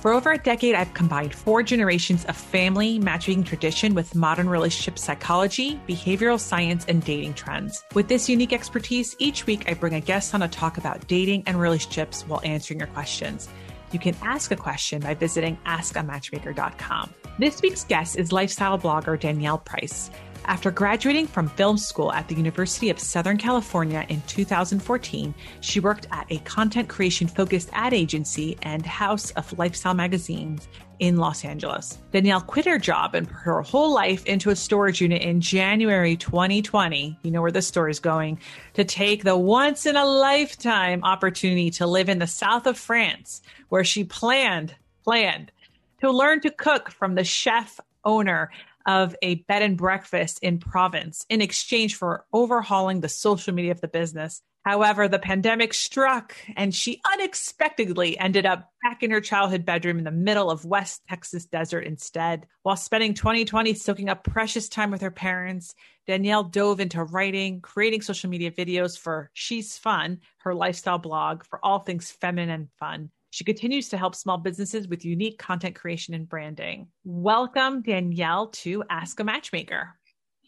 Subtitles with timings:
[0.00, 4.98] For over a decade, I've combined four generations of family matchmaking tradition with modern relationship
[4.98, 7.84] psychology, behavioral science, and dating trends.
[7.92, 11.42] With this unique expertise, each week I bring a guest on to talk about dating
[11.46, 13.50] and relationships while answering your questions.
[13.92, 17.12] You can ask a question by visiting askamatchmaker.com.
[17.38, 20.10] This week's guest is lifestyle blogger Danielle Price.
[20.50, 26.08] After graduating from film school at the University of Southern California in 2014, she worked
[26.10, 30.66] at a content creation focused ad agency and house of lifestyle magazines
[30.98, 31.98] in Los Angeles.
[32.10, 36.16] Danielle quit her job and put her whole life into a storage unit in January
[36.16, 37.16] 2020.
[37.22, 38.40] You know where this story is going
[38.74, 43.40] to take the once in a lifetime opportunity to live in the south of France,
[43.68, 45.52] where she planned, planned
[46.00, 48.50] to learn to cook from the chef owner
[48.86, 53.80] of a bed and breakfast in Provence in exchange for overhauling the social media of
[53.80, 54.42] the business.
[54.62, 60.04] However, the pandemic struck and she unexpectedly ended up back in her childhood bedroom in
[60.04, 62.46] the middle of West Texas desert instead.
[62.62, 65.74] While spending 2020 soaking up precious time with her parents,
[66.06, 71.64] Danielle dove into writing, creating social media videos for She's Fun, her lifestyle blog for
[71.64, 73.10] all things feminine and fun.
[73.32, 76.88] She continues to help small businesses with unique content creation and branding.
[77.04, 79.94] Welcome, Danielle, to Ask a Matchmaker.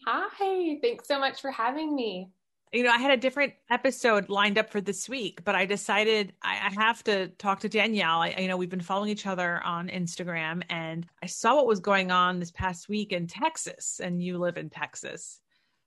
[0.05, 2.29] Hi, thanks so much for having me.
[2.73, 6.33] You know, I had a different episode lined up for this week, but I decided
[6.41, 8.23] I, I have to talk to Danielle.
[8.23, 11.79] I, you know, we've been following each other on Instagram, and I saw what was
[11.79, 15.39] going on this past week in Texas, and you live in Texas.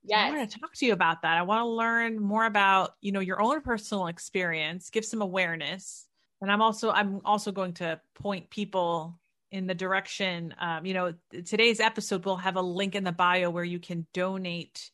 [0.03, 0.33] Yes.
[0.33, 1.37] I want to talk to you about that.
[1.37, 6.06] I want to learn more about, you know, your own personal experience, give some awareness
[6.41, 9.17] and i'm also i'm also going to point people
[9.51, 11.13] in the direction um, you know
[11.45, 14.91] today's episode will have a link in the bio where you can donate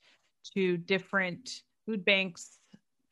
[0.53, 2.59] to different food banks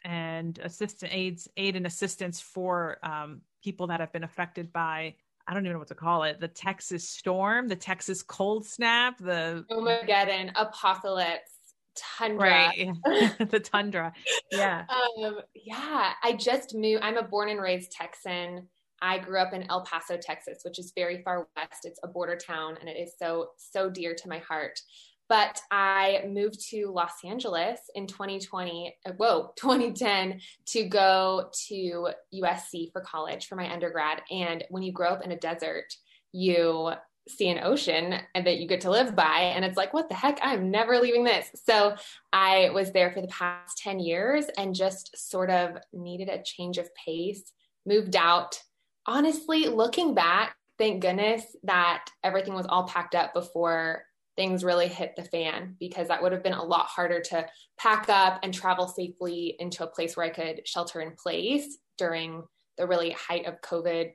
[0.03, 5.15] and assistant aids aid and assistance for um, people that have been affected by
[5.47, 6.39] I don't even know what to call it.
[6.39, 11.51] The Texas storm, the Texas cold snap, the Armageddon, apocalypse
[11.95, 12.49] tundra.
[12.49, 12.89] Right.
[13.49, 14.13] the tundra.
[14.51, 14.85] Yeah.
[14.89, 16.13] um, yeah.
[16.23, 17.03] I just moved.
[17.03, 18.67] I'm a born and raised Texan.
[19.01, 21.85] I grew up in El Paso, Texas, which is very far west.
[21.85, 24.79] It's a border town and it is so, so dear to my heart.
[25.27, 32.91] But I moved to Los Angeles in 2020, uh, whoa, 2010 to go to USC
[32.91, 34.21] for college for my undergrad.
[34.29, 35.85] And when you grow up in a desert,
[36.33, 36.91] you
[37.37, 39.51] see an ocean and that you get to live by.
[39.55, 40.39] And it's like what the heck?
[40.41, 41.49] I'm never leaving this.
[41.65, 41.95] So
[42.33, 46.77] i was there for the past 10 years and just sort of needed a change
[46.77, 47.51] of pace
[47.85, 48.61] moved out.
[49.05, 54.03] Honestly looking back thank goodness that everything was all packed up before
[54.35, 57.45] things really hit the fan because that would have been a lot harder to
[57.77, 62.41] pack up and travel safely into a place where i could shelter in place during
[62.79, 64.11] the really height of covid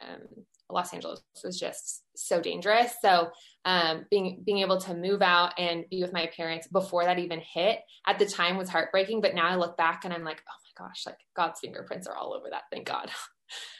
[0.00, 2.92] um, Los Angeles was just so dangerous.
[3.00, 3.30] So
[3.64, 7.40] um, being being able to move out and be with my parents before that even
[7.40, 9.20] hit at the time was heartbreaking.
[9.20, 12.16] But now I look back and I'm like, oh my gosh, like God's fingerprints are
[12.16, 12.62] all over that.
[12.70, 13.10] Thank God.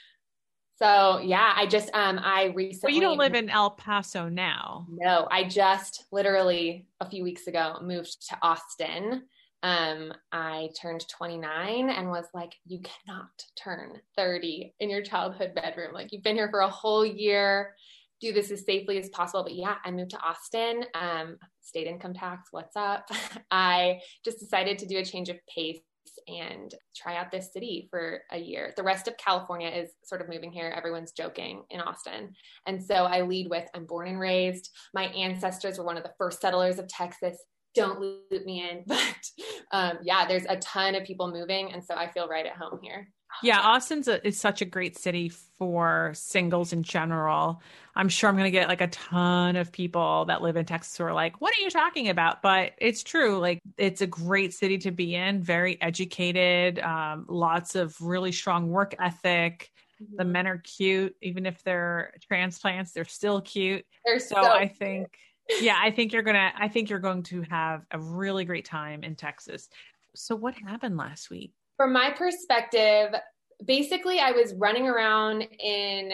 [0.77, 2.93] so yeah, I just um I recently.
[2.93, 4.87] Well, you don't live in El Paso now.
[4.89, 9.23] No, I just literally a few weeks ago moved to Austin
[9.63, 13.27] um, I turned 29 and was like, you cannot
[13.61, 15.93] turn 30 in your childhood bedroom.
[15.93, 17.75] Like, you've been here for a whole year.
[18.21, 19.43] Do this as safely as possible.
[19.43, 22.49] But yeah, I moved to Austin, um, state income tax.
[22.51, 23.09] What's up?
[23.51, 25.79] I just decided to do a change of pace
[26.27, 28.73] and try out this city for a year.
[28.75, 30.73] The rest of California is sort of moving here.
[30.75, 32.33] Everyone's joking in Austin.
[32.65, 34.69] And so I lead with I'm born and raised.
[34.93, 37.37] My ancestors were one of the first settlers of Texas
[37.75, 38.83] don't loop me in.
[38.87, 39.31] But
[39.71, 41.71] um, yeah, there's a ton of people moving.
[41.71, 43.07] And so I feel right at home here.
[43.43, 47.61] Yeah, Austin's a, is such a great city for singles in general.
[47.95, 50.97] I'm sure I'm going to get like a ton of people that live in Texas
[50.97, 53.37] who are like, "What are you talking about?" But it's true.
[53.37, 55.41] Like, it's a great city to be in.
[55.43, 56.79] Very educated.
[56.79, 59.69] Um, lots of really strong work ethic.
[60.01, 60.15] Mm-hmm.
[60.17, 62.91] The men are cute, even if they're transplants.
[62.91, 63.85] They're still cute.
[64.05, 65.17] They're so, so I think,
[65.61, 66.51] yeah, I think you're gonna.
[66.57, 69.69] I think you're going to have a really great time in Texas.
[70.15, 71.53] So, what happened last week?
[71.79, 73.15] from my perspective,
[73.63, 76.11] basically, I was running around in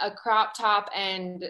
[0.00, 1.44] a crop top and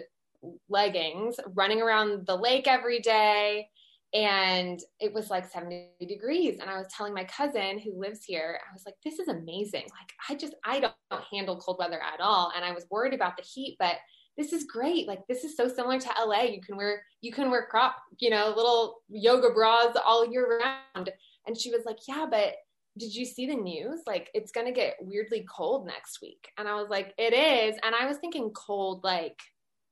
[0.67, 3.69] leggings, running around the lake every day.
[4.13, 6.59] And it was like 70 degrees.
[6.59, 9.83] And I was telling my cousin who lives here, I was like, this is amazing.
[9.83, 10.93] Like, I just, I don't
[11.31, 12.51] handle cold weather at all.
[12.53, 13.95] And I was worried about the heat, but
[14.37, 15.07] this is great.
[15.07, 16.43] Like this is so similar to LA.
[16.43, 21.11] You can wear you can wear crop, you know, little yoga bras all year round.
[21.45, 22.55] And she was like, "Yeah, but
[22.97, 24.01] did you see the news?
[24.05, 26.47] Like, it's going to get weirdly cold next week.
[26.57, 27.75] And I was like, it is.
[27.83, 29.39] And I was thinking cold, like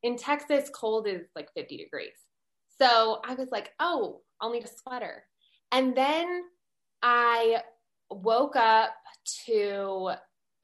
[0.03, 2.13] in Texas, cold is like 50 degrees.
[2.79, 5.23] So I was like, oh, I'll need a sweater.
[5.71, 6.43] And then
[7.01, 7.61] I
[8.09, 8.91] woke up
[9.45, 10.11] to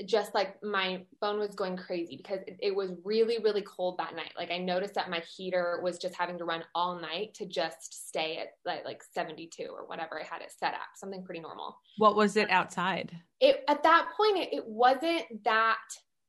[0.05, 4.15] just like my phone was going crazy because it, it, was really really cold that
[4.15, 4.31] night.
[4.37, 8.07] Like i noticed that my heater was just having to run all night to just
[8.07, 11.77] stay at like, like 72 or whatever i had it set up something pretty normal.
[11.97, 13.11] What was it outside?
[13.39, 15.77] It at that point it, it wasn't that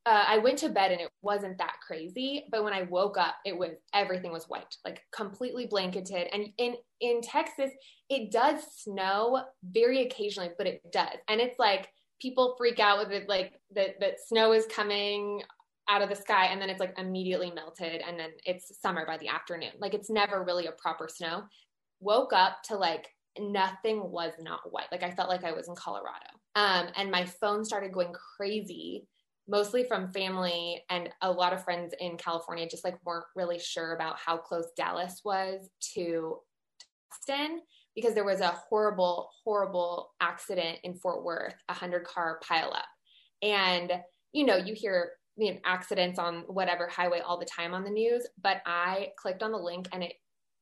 [0.05, 3.35] uh, i went to bed and it wasn't that crazy but when i woke up
[3.45, 6.27] it was everything was white like completely blanketed.
[6.33, 7.69] And in in texas
[8.09, 11.17] it does snow very occasionally but it does.
[11.27, 11.89] And it's like
[12.21, 15.41] people freak out with it like that that snow is coming
[15.89, 19.17] out of the sky and then it's like immediately melted and then it's summer by
[19.17, 19.71] the afternoon.
[19.79, 21.43] Like it's never really a proper snow.
[21.99, 23.07] Woke up to like
[23.39, 24.91] nothing was not white.
[24.91, 26.27] Like i felt like i was in colorado.
[26.55, 29.07] Um, and my phone started going crazy
[29.49, 33.95] mostly from family and a lot of friends in california just like weren't really sure
[33.95, 36.37] about how close dallas was to
[37.11, 37.61] austin
[37.99, 42.83] because there was a horrible, horrible accident in Fort Worth, a hundred car pileup.
[43.41, 43.91] And,
[44.31, 47.89] you know, you hear you know, accidents on whatever highway all the time on the
[47.89, 50.13] news, but I clicked on the link and it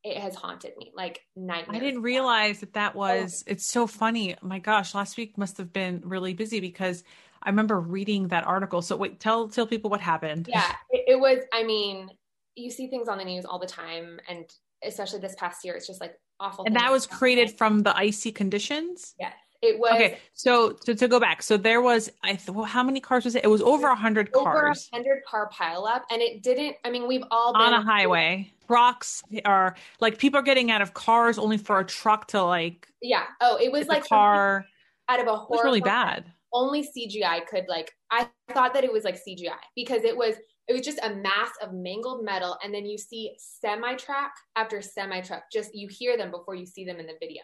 [0.04, 1.82] it has haunted me like nightmares.
[1.82, 3.00] I didn't realize that that oh.
[3.00, 3.44] was.
[3.46, 3.52] Oh.
[3.52, 4.36] It's so funny.
[4.42, 7.04] my gosh, last week must have been really busy because
[7.42, 8.82] I remember reading that article.
[8.82, 10.48] So wait, tell tell people what happened.
[10.50, 11.40] Yeah, it, it was.
[11.54, 12.10] I mean,
[12.56, 14.46] you see things on the news all the time, and
[14.84, 16.66] especially this past year, it's just like awful.
[16.66, 19.16] And that was created from the icy conditions.
[19.20, 19.92] Yes, it was.
[19.94, 23.26] Okay, so to, to go back, so there was I th- well, how many cars
[23.26, 23.44] was it?
[23.44, 24.46] It was over a hundred cars.
[24.46, 26.76] Over a hundred car pileup, and it didn't.
[26.86, 28.52] I mean, we've all been on a highway.
[28.68, 32.88] Trucks are like people are getting out of cars only for a truck to like.
[33.02, 33.24] Yeah.
[33.42, 34.66] Oh, it was like car
[35.10, 35.46] out of a horror.
[35.50, 36.32] It was really bad.
[36.54, 37.94] Only CGI could like.
[38.12, 40.36] I thought that it was like CGI because it was
[40.68, 44.82] it was just a mass of mangled metal and then you see semi truck after
[44.82, 47.44] semi truck just you hear them before you see them in the video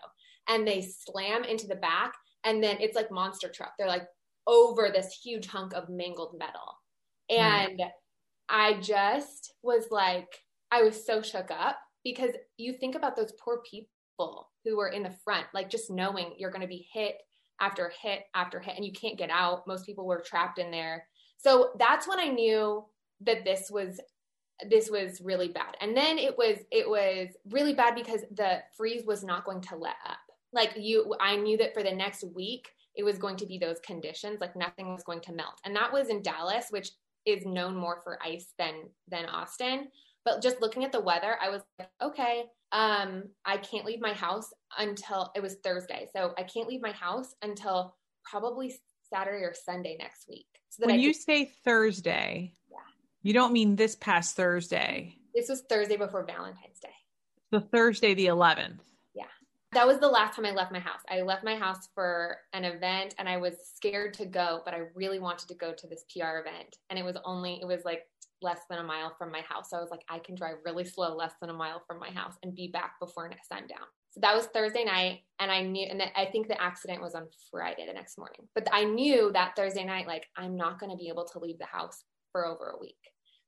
[0.49, 4.05] and they slam into the back and then it's like monster truck they're like
[4.47, 6.77] over this huge hunk of mangled metal
[7.29, 7.37] hmm.
[7.37, 7.89] and mm.
[8.49, 10.27] i just was like
[10.71, 15.03] i was so shook up because you think about those poor people who were in
[15.03, 17.15] the front like just knowing you're going to be hit
[17.61, 21.05] after hit after hit and you can't get out most people were trapped in there
[21.37, 22.83] so that's when i knew
[23.25, 23.99] that this was
[24.69, 25.75] this was really bad.
[25.81, 29.75] And then it was it was really bad because the freeze was not going to
[29.75, 30.17] let up.
[30.51, 33.79] Like you i knew that for the next week it was going to be those
[33.79, 35.59] conditions like nothing was going to melt.
[35.65, 36.91] And that was in dallas which
[37.25, 39.87] is known more for ice than than austin.
[40.25, 44.13] But just looking at the weather i was like okay um i can't leave my
[44.13, 46.07] house until it was thursday.
[46.15, 48.75] So i can't leave my house until probably
[49.11, 52.55] saturday or sunday next week so when you say thursday
[53.23, 55.17] you don't mean this past Thursday.
[55.33, 56.89] This was Thursday before Valentine's Day.
[57.51, 58.79] The Thursday the 11th.
[59.15, 59.23] Yeah.
[59.71, 60.99] That was the last time I left my house.
[61.09, 64.81] I left my house for an event and I was scared to go, but I
[64.93, 66.77] really wanted to go to this PR event.
[66.89, 68.03] And it was only, it was like
[68.41, 69.69] less than a mile from my house.
[69.69, 72.09] So I was like, I can drive really slow, less than a mile from my
[72.09, 73.87] house and be back before sundown.
[74.11, 75.21] So that was Thursday night.
[75.39, 78.47] And I knew, and I think the accident was on Friday the next morning.
[78.53, 81.57] But I knew that Thursday night, like, I'm not going to be able to leave
[81.57, 82.97] the house for over a week.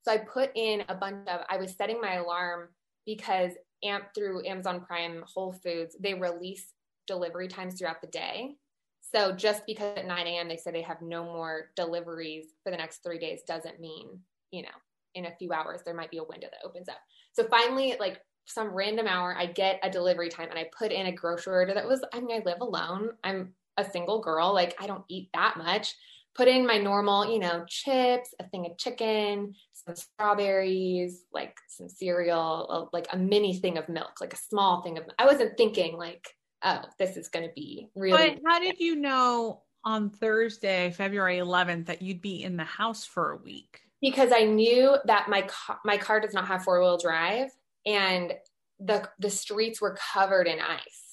[0.05, 2.69] So I put in a bunch of, I was setting my alarm
[3.05, 3.51] because
[3.83, 6.73] amp through Amazon Prime, Whole Foods, they release
[7.07, 8.55] delivery times throughout the day.
[9.01, 10.47] So just because at 9 a.m.
[10.47, 14.19] they say they have no more deliveries for the next three days doesn't mean,
[14.51, 14.69] you know,
[15.15, 16.99] in a few hours there might be a window that opens up.
[17.33, 21.07] So finally, like some random hour, I get a delivery time and I put in
[21.07, 23.09] a grocery order that was, I mean, I live alone.
[23.23, 24.53] I'm a single girl.
[24.53, 25.95] Like I don't eat that much
[26.35, 31.87] put in my normal, you know, chips, a thing of chicken, some strawberries, like some
[31.87, 35.05] cereal, like a mini thing of milk, like a small thing of.
[35.17, 36.27] I wasn't thinking like,
[36.63, 38.35] oh, this is going to be really.
[38.35, 43.05] But how did you know on Thursday, February 11th, that you'd be in the house
[43.05, 43.81] for a week?
[44.01, 47.49] Because I knew that my car, my car does not have four wheel drive,
[47.85, 48.33] and
[48.79, 51.04] the the streets were covered in ice.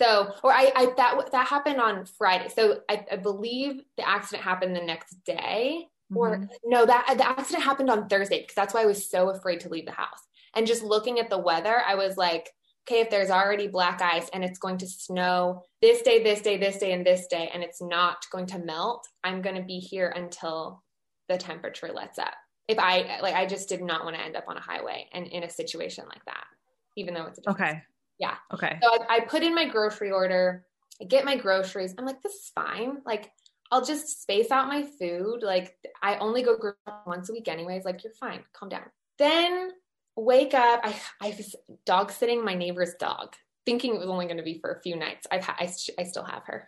[0.00, 2.48] So, or I, I that that happened on Friday.
[2.48, 6.44] So I, I believe the accident happened the next day, or mm-hmm.
[6.64, 9.68] no, that the accident happened on Thursday because that's why I was so afraid to
[9.68, 10.20] leave the house.
[10.54, 12.50] And just looking at the weather, I was like,
[12.88, 16.56] okay, if there's already black ice and it's going to snow this day, this day,
[16.56, 19.78] this day, and this day, and it's not going to melt, I'm going to be
[19.78, 20.82] here until
[21.28, 22.34] the temperature lets up.
[22.68, 25.26] If I like, I just did not want to end up on a highway and
[25.26, 26.44] in a situation like that,
[26.96, 27.82] even though it's a okay.
[28.20, 28.34] Yeah.
[28.52, 28.78] Okay.
[28.82, 30.66] So I, I put in my grocery order.
[31.00, 31.94] I get my groceries.
[31.98, 32.98] I'm like, this is fine.
[33.06, 33.32] Like,
[33.72, 35.42] I'll just space out my food.
[35.42, 37.84] Like, I only go grocery once a week, anyways.
[37.84, 38.44] Like, you're fine.
[38.52, 38.82] Calm down.
[39.18, 39.70] Then
[40.16, 40.80] wake up.
[40.84, 43.34] I I was dog sitting my neighbor's dog,
[43.64, 45.26] thinking it was only going to be for a few nights.
[45.30, 46.66] I've ha- I, I still have her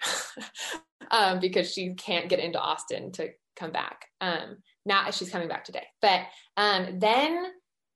[1.11, 4.07] um, because she can't get into Austin to come back.
[4.23, 5.87] Um, now she's coming back today.
[6.01, 6.23] But
[6.57, 7.45] um, then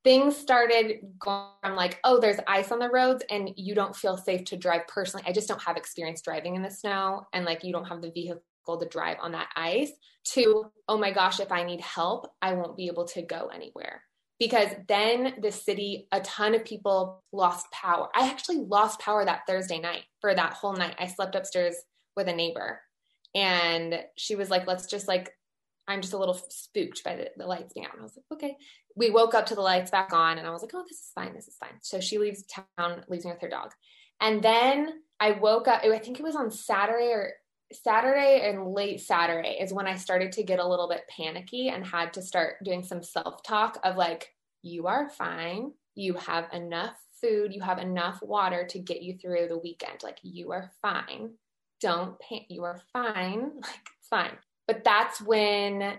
[0.07, 4.17] things started going from like, oh, there's ice on the roads and you don't feel
[4.17, 5.25] safe to drive personally.
[5.27, 8.13] I just don't have experience driving in the snow and like you don't have the
[8.13, 9.91] vehicle to drive on that ice
[10.35, 14.05] to, oh my gosh, if I need help, I won't be able to go anywhere.
[14.39, 18.09] Because then the city, a ton of people lost power.
[18.15, 20.95] I actually lost power that Thursday night for that whole night.
[21.01, 21.75] I slept upstairs
[22.17, 22.81] with a neighbor
[23.35, 25.33] and she was like, let's just like
[25.89, 27.93] I'm just a little spooked by the, the lights being out.
[27.93, 28.57] And I was like, okay.
[28.97, 31.13] We woke up to the lights back on and I was like, oh, this is
[31.15, 31.35] fine.
[31.35, 31.79] This is fine.
[31.83, 33.73] So she leaves town, leaves me with her dog.
[34.21, 37.33] And then I woke up, I think it was on Saturday or
[37.73, 41.85] Saturday and late Saturday is when I started to get a little bit panicky and
[41.85, 45.73] had to start doing some self talk of like, you are fine.
[45.95, 47.55] You have enough food.
[47.55, 50.03] You have enough water to get you through the weekend.
[50.03, 51.31] Like, you are fine.
[51.81, 52.47] Don't panic.
[52.49, 53.53] You are fine.
[53.63, 54.39] Like, fine.
[54.67, 55.99] But that's when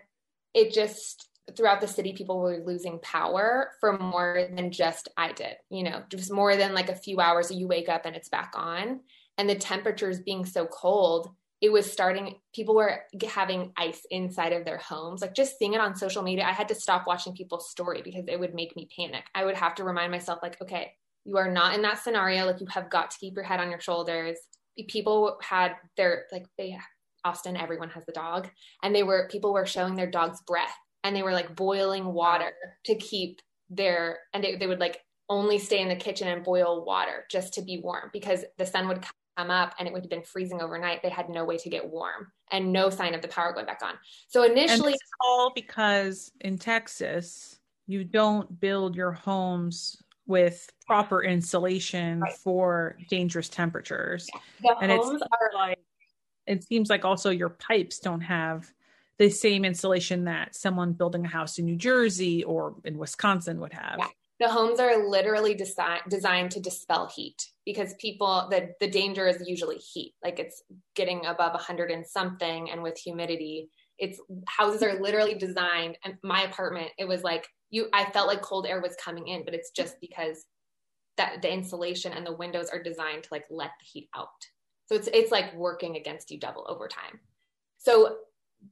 [0.53, 5.55] it just throughout the city people were losing power for more than just I did,
[5.69, 8.53] you know, just more than like a few hours you wake up and it's back
[8.55, 9.01] on.
[9.37, 11.29] And the temperatures being so cold,
[11.61, 15.21] it was starting people were having ice inside of their homes.
[15.21, 18.25] Like just seeing it on social media i had to stop watching people's story because
[18.27, 19.23] it would make me panic.
[19.33, 20.93] I would have to remind myself like okay
[21.27, 22.45] you are not in that scenario.
[22.45, 24.37] Like you have got to keep your head on your shoulders.
[24.87, 26.77] People had their like they
[27.27, 28.49] Austin, everyone has the dog.
[28.83, 32.53] And they were, people were showing their dog's breath and they were like boiling water
[32.85, 36.85] to keep their, and they, they would like only stay in the kitchen and boil
[36.85, 39.03] water just to be warm because the sun would
[39.37, 41.01] come up and it would have been freezing overnight.
[41.03, 43.81] They had no way to get warm and no sign of the power going back
[43.83, 43.95] on.
[44.29, 52.33] So initially, all because in Texas, you don't build your homes with proper insulation right.
[52.33, 54.27] for dangerous temperatures.
[54.33, 54.73] Yeah.
[54.75, 55.79] The and homes are like
[56.47, 58.71] it seems like also your pipes don't have
[59.17, 63.73] the same insulation that someone building a house in New Jersey or in Wisconsin would
[63.73, 63.95] have.
[63.97, 64.07] Yeah.
[64.39, 69.43] The homes are literally desi- designed to dispel heat because people the the danger is
[69.47, 70.13] usually heat.
[70.23, 70.61] Like it's
[70.95, 76.43] getting above 100 and something and with humidity, it's houses are literally designed and my
[76.43, 79.71] apartment it was like you I felt like cold air was coming in, but it's
[79.71, 80.45] just because
[81.17, 84.27] that the insulation and the windows are designed to like let the heat out.
[84.87, 87.19] So it's it's like working against you double over time.
[87.77, 88.17] So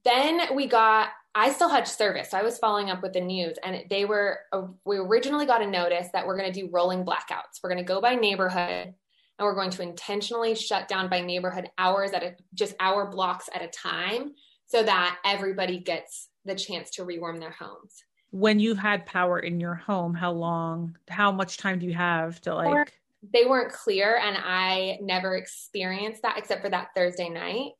[0.04, 2.32] then we got I still had service.
[2.32, 5.62] So I was following up with the news and they were uh, we originally got
[5.62, 7.62] a notice that we're going to do rolling blackouts.
[7.62, 8.94] We're going to go by neighborhood
[9.38, 13.50] and we're going to intentionally shut down by neighborhood hours at a, just hour blocks
[13.54, 14.34] at a time
[14.66, 18.04] so that everybody gets the chance to rewarm their homes.
[18.32, 22.42] When you've had power in your home, how long, how much time do you have
[22.42, 22.94] to like?
[23.34, 27.74] They weren't clear and I never experienced that except for that Thursday night.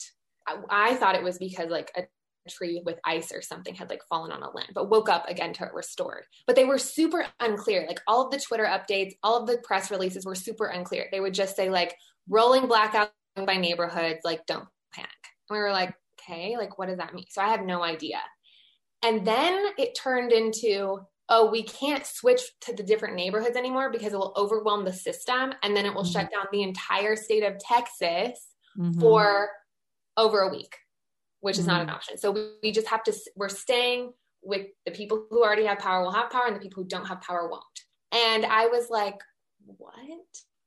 [0.48, 2.04] I, I, thought it was because like a
[2.50, 5.54] tree with ice or something had like fallen on a limb, but woke up again
[5.54, 6.24] to it restored.
[6.48, 7.86] But they were super unclear.
[7.88, 11.08] Like all of the Twitter updates, all of the press releases were super unclear.
[11.12, 11.96] They would just say like
[12.30, 15.10] rolling blackout by neighborhoods, like don't panic.
[15.50, 17.26] And we were like, okay, like what does that mean?
[17.30, 18.20] So I have no idea.
[19.04, 24.14] And then it turned into oh, we can't switch to the different neighborhoods anymore because
[24.14, 26.12] it will overwhelm the system and then it will mm-hmm.
[26.12, 29.00] shut down the entire state of Texas mm-hmm.
[29.00, 29.50] for
[30.18, 30.76] over a week,
[31.40, 31.72] which is mm-hmm.
[31.72, 31.96] not an mm-hmm.
[31.96, 32.18] option.
[32.18, 34.14] So we, we just have to, we're staying
[34.44, 37.08] with the people who already have power will have power and the people who don't
[37.08, 37.64] have power won't.
[38.12, 39.20] And I was like,
[39.66, 39.96] what?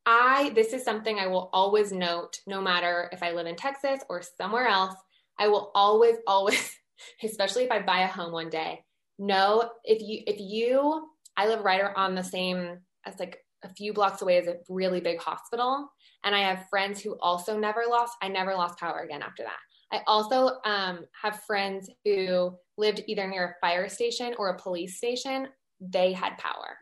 [0.04, 4.00] I, this is something I will always note no matter if I live in Texas
[4.08, 4.94] or somewhere else.
[5.38, 6.76] I will always, always
[7.22, 8.84] especially if I buy a home one day,
[9.18, 13.92] know if you if you I live right on the same as like a few
[13.92, 15.88] blocks away is a really big hospital
[16.25, 19.58] and I have friends who also never lost I never lost power again after that.
[19.90, 24.98] I also um, have friends who lived either near a fire station or a police
[24.98, 25.48] station.
[25.80, 26.76] They had power.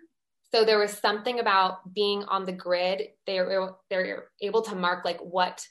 [0.53, 3.09] So there was something about being on the grid.
[3.27, 5.65] They're they're able to mark like what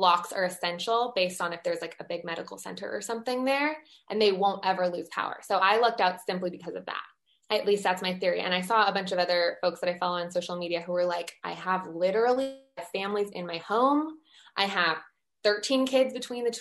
[0.00, 3.76] blocks are essential based on if there's like a big medical center or something there,
[4.08, 5.36] and they won't ever lose power.
[5.42, 7.02] So I lucked out simply because of that.
[7.50, 8.40] At least that's my theory.
[8.40, 10.92] And I saw a bunch of other folks that I follow on social media who
[10.92, 12.60] were like, I have literally
[12.94, 14.16] families in my home.
[14.56, 14.96] I have
[15.44, 16.58] 13 kids between the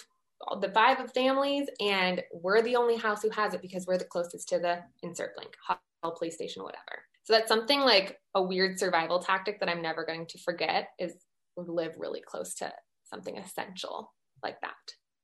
[0.61, 4.05] the five of families, and we're the only house who has it because we're the
[4.05, 7.03] closest to the insert link, hospital, police station, whatever.
[7.23, 11.13] So that's something like a weird survival tactic that I'm never going to forget is
[11.57, 12.71] live really close to
[13.09, 14.13] something essential
[14.43, 14.73] like that.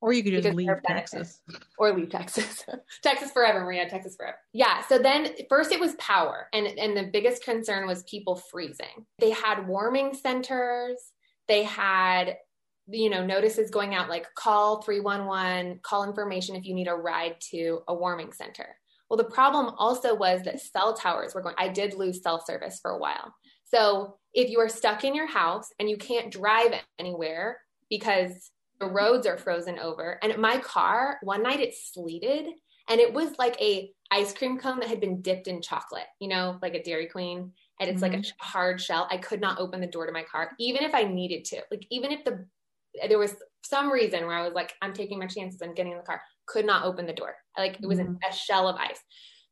[0.02, 1.42] Or you could just leave Texas.
[1.80, 2.64] Or leave Texas.
[3.04, 4.38] Texas forever, Maria, Texas forever.
[4.54, 4.86] Yeah.
[4.88, 6.48] So then first it was power.
[6.54, 9.06] And, and the biggest concern was people freezing.
[9.20, 10.98] They had warming centers.
[11.48, 12.38] They had,
[12.88, 17.38] you know, notices going out like call 311, call information if you need a ride
[17.52, 18.76] to a warming center.
[19.10, 22.80] Well, the problem also was that cell towers were going, I did lose cell service
[22.82, 23.34] for a while.
[23.66, 28.88] So if you are stuck in your house and you can't drive anywhere because the
[28.88, 30.20] roads are frozen over.
[30.22, 32.48] And my car, one night it sleeted
[32.88, 36.28] and it was like a ice cream cone that had been dipped in chocolate, you
[36.28, 37.52] know, like a Dairy Queen.
[37.80, 38.14] And it's mm-hmm.
[38.14, 38.38] like a mm-hmm.
[38.40, 39.08] hard shell.
[39.10, 41.62] I could not open the door to my car, even if I needed to.
[41.72, 42.46] Like, even if the
[43.10, 45.98] there was some reason where I was like, I'm taking my chances, I'm getting in
[45.98, 47.36] the car, could not open the door.
[47.58, 48.16] Like, it was mm-hmm.
[48.28, 49.00] a shell of ice.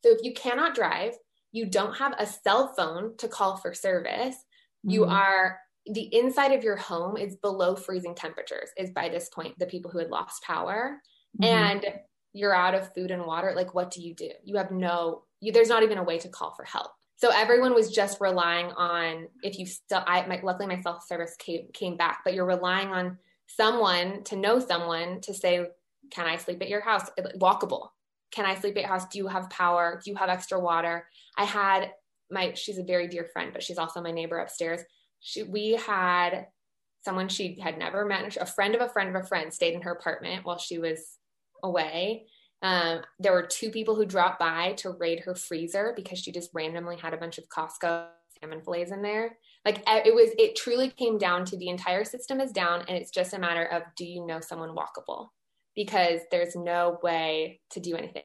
[0.04, 1.14] So, if you cannot drive,
[1.52, 4.92] you don't have a cell phone to call for service, mm-hmm.
[4.92, 9.58] you are the inside of your home is below freezing temperatures is by this point
[9.60, 11.02] the people who had lost power.
[11.42, 11.46] Mm-hmm.
[11.46, 11.86] and
[12.34, 14.30] you're out of food and water like what do you do?
[14.44, 16.92] You have no you, there's not even a way to call for help.
[17.16, 21.36] So everyone was just relying on if you still i my, luckily my self service
[21.38, 23.18] came, came back but you're relying on
[23.48, 25.66] someone to know someone to say
[26.12, 27.10] can i sleep at your house?
[27.40, 27.88] Walkable.
[28.32, 29.08] Can i sleep at your house?
[29.08, 30.00] Do you have power?
[30.04, 31.08] Do you have extra water?
[31.38, 31.92] I had
[32.30, 34.82] my she's a very dear friend but she's also my neighbor upstairs
[35.24, 36.48] she we had
[37.04, 39.82] someone she had never met a friend of a friend of a friend stayed in
[39.82, 41.18] her apartment while she was
[41.64, 42.26] away.
[42.62, 46.52] Um, there were two people who dropped by to raid her freezer because she just
[46.54, 48.08] randomly had a bunch of costco
[48.40, 49.38] salmon fillets in there.
[49.66, 53.12] Like it was it truly came down to the entire system is down and it's
[53.12, 55.30] just a matter of do you know someone walkable?
[55.76, 58.24] Because there's no way to do anything.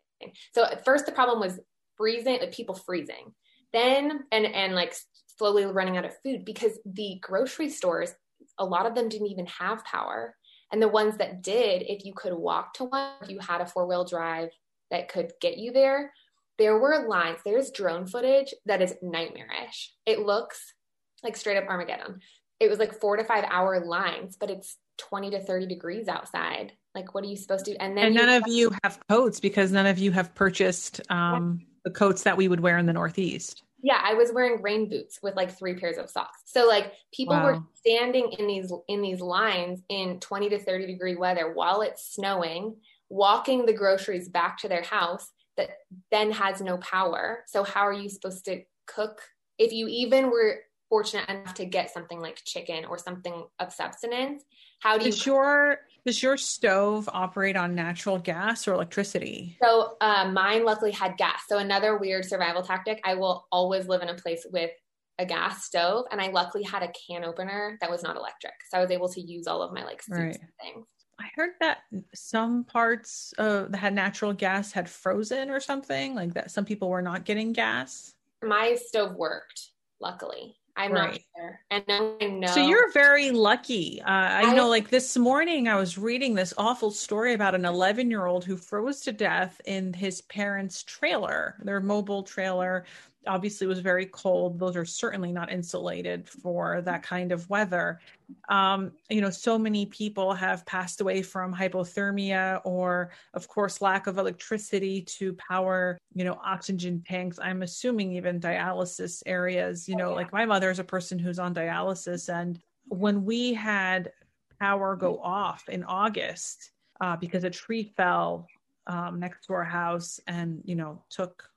[0.53, 1.61] So at first the problem was
[1.97, 3.35] freezing like people freezing.
[3.73, 4.95] Then and and like
[5.38, 8.12] slowly running out of food because the grocery stores,
[8.59, 10.35] a lot of them didn't even have power.
[10.72, 13.66] And the ones that did, if you could walk to one, if you had a
[13.66, 14.51] four wheel drive
[14.90, 16.12] that could get you there,
[16.59, 17.38] there were lines.
[17.44, 19.94] There's drone footage that is nightmarish.
[20.05, 20.74] It looks
[21.22, 22.20] like straight up Armageddon.
[22.61, 26.72] It was like four to five hour lines, but it's 20 to 30 degrees outside.
[26.94, 27.77] Like, what are you supposed to do?
[27.79, 31.64] And then and none of you have coats because none of you have purchased um,
[31.85, 35.19] the coats that we would wear in the Northeast yeah i was wearing rain boots
[35.23, 36.43] with like three pairs of socks.
[36.45, 37.45] So like people wow.
[37.45, 42.14] were standing in these in these lines in 20 to 30 degree weather while it's
[42.14, 42.77] snowing
[43.11, 45.71] walking the groceries back to their house that
[46.11, 47.45] then has no power.
[47.47, 49.23] So how are you supposed to cook?
[49.59, 54.43] If you even were fortunate enough to get something like chicken or something of substance
[54.81, 60.31] how do you your does your stove operate on natural gas or electricity so uh,
[60.33, 64.15] mine luckily had gas so another weird survival tactic i will always live in a
[64.15, 64.71] place with
[65.19, 68.79] a gas stove and i luckily had a can opener that was not electric so
[68.79, 70.39] i was able to use all of my like soups right.
[70.41, 70.87] and things
[71.21, 71.79] I heard that
[72.15, 76.51] some parts uh, that had natural gas had frozen or something like that.
[76.51, 78.15] Some people were not getting gas.
[78.43, 80.58] My stove worked, luckily.
[80.79, 81.11] I'm right.
[81.11, 81.61] not sure.
[81.71, 82.47] And now I know.
[82.47, 84.01] So you're very lucky.
[84.01, 87.64] Uh, I, I know, like this morning, I was reading this awful story about an
[87.64, 92.85] 11 year old who froze to death in his parents' trailer, their mobile trailer
[93.29, 94.59] obviously it was very cold.
[94.59, 98.01] Those are certainly not insulated for that kind of weather.
[98.49, 104.07] Um, you know, so many people have passed away from hypothermia or, of course, lack
[104.07, 107.38] of electricity to power, you know, oxygen tanks.
[107.41, 109.88] I'm assuming even dialysis areas.
[109.88, 110.17] You know, oh, yeah.
[110.17, 112.33] like my mother is a person who's on dialysis.
[112.33, 114.12] And when we had
[114.59, 118.49] power go off in August, uh, because a tree fell
[118.88, 121.49] um, next to our house and you know took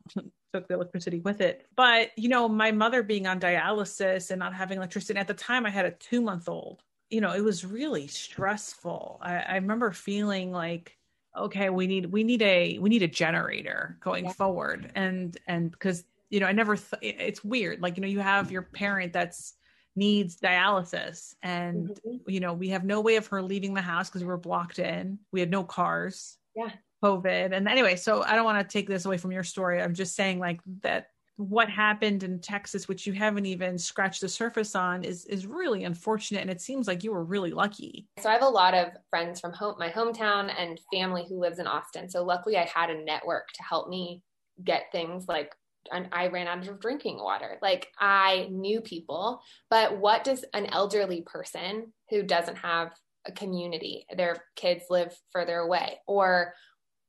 [0.54, 1.68] took the electricity with it.
[1.76, 5.66] But, you know, my mother being on dialysis and not having electricity at the time,
[5.66, 6.84] I had a two month old.
[7.10, 9.20] You know, it was really stressful.
[9.22, 10.98] I, I remember feeling like
[11.36, 14.32] okay, we need we need a we need a generator going yeah.
[14.34, 18.20] forward, and and because you know I never th- it's weird like you know you
[18.20, 19.54] have your parent that's
[19.96, 22.18] needs dialysis and mm-hmm.
[22.26, 24.80] you know we have no way of her leaving the house because we were blocked
[24.80, 26.72] in we had no cars yeah
[27.04, 29.94] covid and anyway so i don't want to take this away from your story i'm
[29.94, 31.08] just saying like that
[31.50, 35.84] what happened in Texas, which you haven't even scratched the surface on, is is really
[35.84, 36.42] unfortunate.
[36.42, 38.08] And it seems like you were really lucky.
[38.20, 41.60] So I have a lot of friends from home, my hometown and family who lives
[41.60, 42.10] in Austin.
[42.10, 44.22] So luckily, I had a network to help me
[44.64, 45.54] get things like.
[45.92, 47.58] And I ran out of drinking water.
[47.60, 52.92] Like I knew people, but what does an elderly person who doesn't have
[53.28, 56.54] a community, their kids live further away, or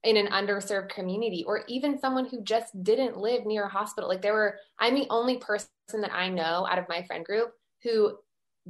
[0.04, 4.08] in an underserved community or even someone who just didn't live near a hospital.
[4.08, 5.68] Like there were i'm the only person
[6.00, 8.16] that i know out of my friend group who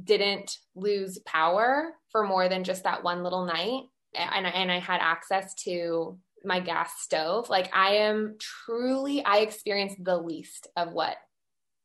[0.03, 3.83] didn't lose power for more than just that one little night.
[4.15, 7.49] And, and i had access to my gas stove.
[7.49, 11.17] Like i am truly i experienced the least of what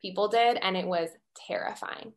[0.02, 1.08] people did and it was
[1.46, 2.12] terrifying.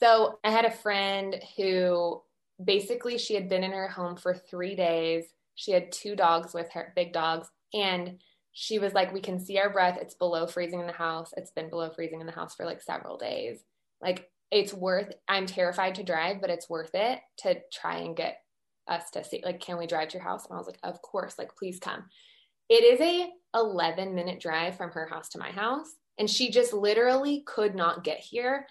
[0.00, 2.22] So i had a friend who
[2.62, 6.70] basically she had been in her home for three days she had two dogs with
[6.72, 7.48] her, big dogs.
[7.74, 8.18] And
[8.52, 9.98] she was like, We can see our breath.
[10.00, 11.30] It's below freezing in the house.
[11.36, 13.64] It's been below freezing in the house for like several days.
[14.00, 18.36] Like, it's worth, I'm terrified to drive, but it's worth it to try and get
[18.88, 20.44] us to see, like, can we drive to your house?
[20.44, 22.04] And I was like, Of course, like, please come.
[22.68, 25.94] It is a 11 minute drive from her house to my house.
[26.18, 28.66] And she just literally could not get here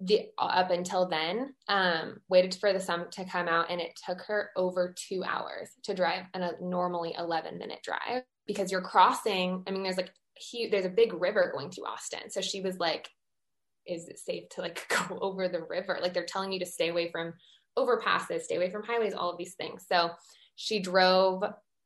[0.00, 4.20] the up until then um, waited for the sun to come out and it took
[4.22, 9.62] her over two hours to drive on a normally 11 minute drive because you're crossing
[9.66, 12.30] i mean there's like huge, there's a big river going through austin.
[12.30, 13.08] So she was like
[13.86, 15.98] is it safe to like go over the river?
[16.00, 17.34] Like they're telling you to stay away from
[17.78, 19.84] overpasses stay away from highways all of these things.
[19.88, 20.10] So
[20.56, 21.42] she drove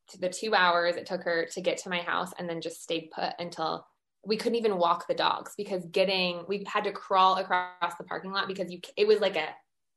[0.08, 2.82] to the two hours it took her to get to my house and then just
[2.82, 3.86] stayed put until
[4.24, 8.32] we couldn't even walk the dogs because getting we had to crawl across the parking
[8.32, 9.48] lot because you it was like a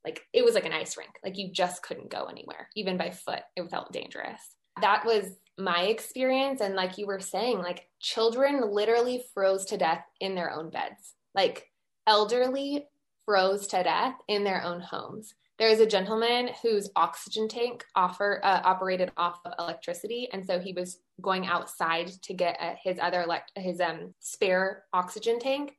[0.04, 1.12] like it was like an ice rink.
[1.24, 3.42] Like you just couldn't go anywhere even by foot.
[3.56, 4.42] It felt dangerous.
[4.82, 5.26] That was
[5.58, 6.62] my experience.
[6.62, 11.14] And like you were saying like children literally froze to death in their own beds.
[11.34, 11.70] Like
[12.08, 12.88] elderly
[13.26, 18.42] froze to death in their own homes there is a gentleman whose oxygen tank offer
[18.44, 22.98] uh, operated off of electricity and so he was going outside to get uh, his
[23.00, 25.76] other elect his um spare oxygen tank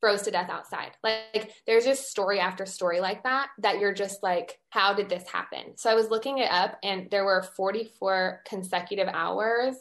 [0.00, 0.92] froze to death outside.
[1.04, 5.28] Like there's just story after story like that that you're just like how did this
[5.28, 5.76] happen?
[5.76, 9.76] So i was looking it up and there were 44 consecutive hours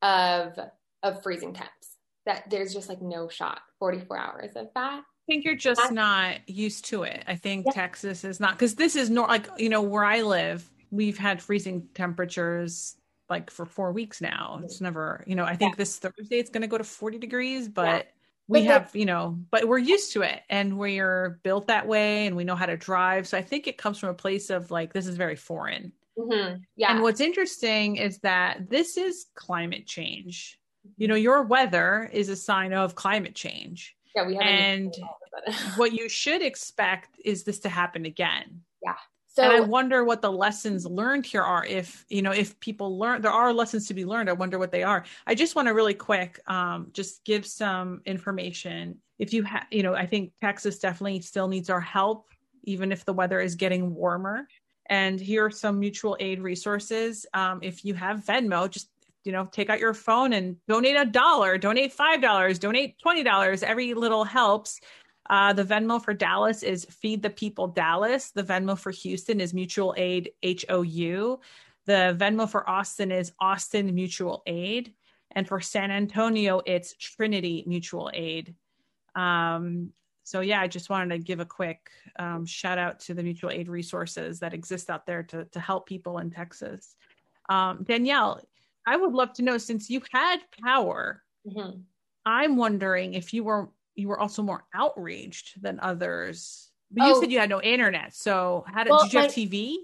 [0.00, 0.58] of
[1.02, 1.96] of freezing temps.
[2.26, 6.86] That there's just like no shot 44 hours of that think you're just not used
[6.86, 7.22] to it.
[7.28, 7.72] I think yeah.
[7.72, 10.68] Texas is not because this is not like you know where I live.
[10.90, 12.96] We've had freezing temperatures
[13.28, 14.60] like for four weeks now.
[14.64, 15.44] It's never you know.
[15.44, 15.78] I think yeah.
[15.78, 18.06] this Thursday it's going to go to 40 degrees, but.
[18.06, 18.12] Yeah.
[18.50, 22.34] We have, you know, but we're used to it and we're built that way and
[22.34, 23.28] we know how to drive.
[23.28, 25.92] So I think it comes from a place of like, this is very foreign.
[26.18, 26.62] Mm-hmm.
[26.74, 26.92] Yeah.
[26.92, 30.58] And what's interesting is that this is climate change.
[30.96, 33.97] You know, your weather is a sign of climate change.
[34.18, 34.44] Yeah, we have.
[34.44, 34.94] And
[35.76, 38.62] what you should expect is this to happen again.
[38.82, 38.94] Yeah.
[39.28, 41.64] So and I wonder what the lessons learned here are.
[41.64, 44.28] If you know, if people learn, there are lessons to be learned.
[44.28, 45.04] I wonder what they are.
[45.26, 48.98] I just want to really quick, um, just give some information.
[49.20, 52.26] If you have, you know, I think Texas definitely still needs our help,
[52.64, 54.48] even if the weather is getting warmer.
[54.86, 57.26] And here are some mutual aid resources.
[57.32, 58.88] Um, if you have Venmo, just
[59.28, 63.22] you know, take out your phone and donate a dollar, donate five dollars, donate twenty
[63.22, 63.62] dollars.
[63.62, 64.80] Every little helps.
[65.28, 68.30] Uh, the Venmo for Dallas is Feed the People Dallas.
[68.30, 71.40] The Venmo for Houston is Mutual Aid HOU.
[71.84, 74.94] The Venmo for Austin is Austin Mutual Aid.
[75.32, 78.54] And for San Antonio, it's Trinity Mutual Aid.
[79.14, 79.92] Um,
[80.24, 83.50] so, yeah, I just wanted to give a quick um, shout out to the mutual
[83.50, 86.96] aid resources that exist out there to, to help people in Texas.
[87.50, 88.40] Um, Danielle,
[88.86, 91.80] I would love to know since you had power, mm-hmm.
[92.24, 96.70] I'm wondering if you were you were also more outraged than others.
[96.90, 97.20] But you oh.
[97.20, 99.74] said you had no internet, so how did, well, did you have TV?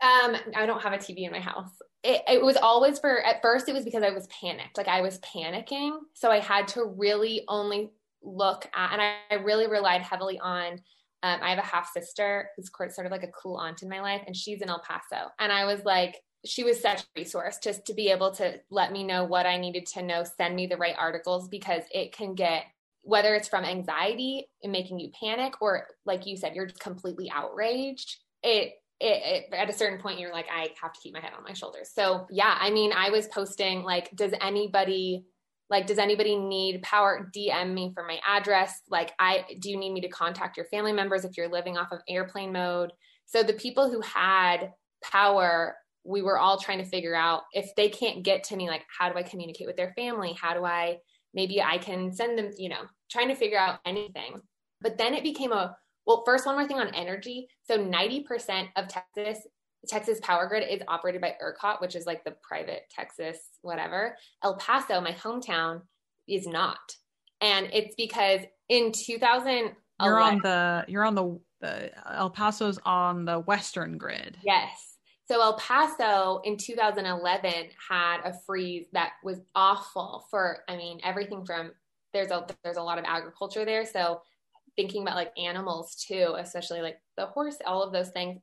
[0.00, 1.70] Um, I don't have a TV in my house.
[2.04, 5.00] It, it was always for at first it was because I was panicked, like I
[5.02, 7.90] was panicking, so I had to really only
[8.22, 10.80] look at, and I, I really relied heavily on.
[11.24, 14.00] Um, I have a half sister who's sort of like a cool aunt in my
[14.00, 17.58] life, and she's in El Paso, and I was like, she was such a resource
[17.62, 20.66] just to be able to let me know what I needed to know, send me
[20.66, 22.64] the right articles because it can get
[23.02, 27.30] whether it's from anxiety and making you panic or like you said you're just completely
[27.30, 28.16] outraged.
[28.42, 31.32] It it, it, at a certain point you're like i have to keep my head
[31.36, 31.90] on my shoulders.
[31.92, 35.24] So yeah i mean i was posting like does anybody
[35.70, 37.30] like does anybody need power?
[37.34, 38.80] Dm me for my address.
[38.88, 41.92] Like i do you need me to contact your family members if you're living off
[41.92, 42.92] of airplane mode?
[43.26, 44.72] So the people who had
[45.02, 45.76] power
[46.08, 49.12] we were all trying to figure out if they can't get to me like how
[49.12, 50.36] do i communicate with their family?
[50.40, 50.96] How do i
[51.34, 54.40] maybe i can send them you know trying to figure out anything.
[54.80, 57.48] But then it became a well first one more thing on energy.
[57.64, 59.46] So 90% of texas
[59.86, 64.16] texas power grid is operated by ercot which is like the private texas whatever.
[64.42, 65.82] El paso my hometown
[66.26, 66.78] is not.
[67.40, 73.24] And it's because in 2000 you're on the you're on the the El Paso's on
[73.24, 74.38] the western grid.
[74.44, 74.87] Yes.
[75.30, 77.52] So El Paso in 2011
[77.88, 81.72] had a freeze that was awful for I mean everything from
[82.14, 83.84] there's a there's a lot of agriculture there.
[83.84, 84.22] So
[84.74, 88.40] thinking about like animals too especially like the horse all of those things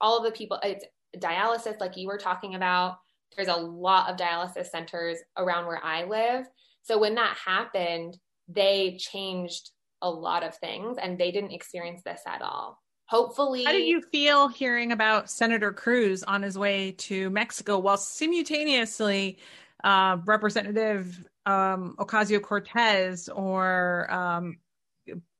[0.00, 0.84] all of the people it's
[1.16, 2.98] dialysis like you were talking about.
[3.34, 6.46] There's a lot of dialysis centers around where I live.
[6.82, 12.22] So when that happened they changed a lot of things and they didn't experience this
[12.24, 12.78] at all
[13.10, 17.96] hopefully how did you feel hearing about senator cruz on his way to mexico while
[17.96, 19.38] simultaneously
[19.82, 24.58] uh, representative um, ocasio-cortez or um,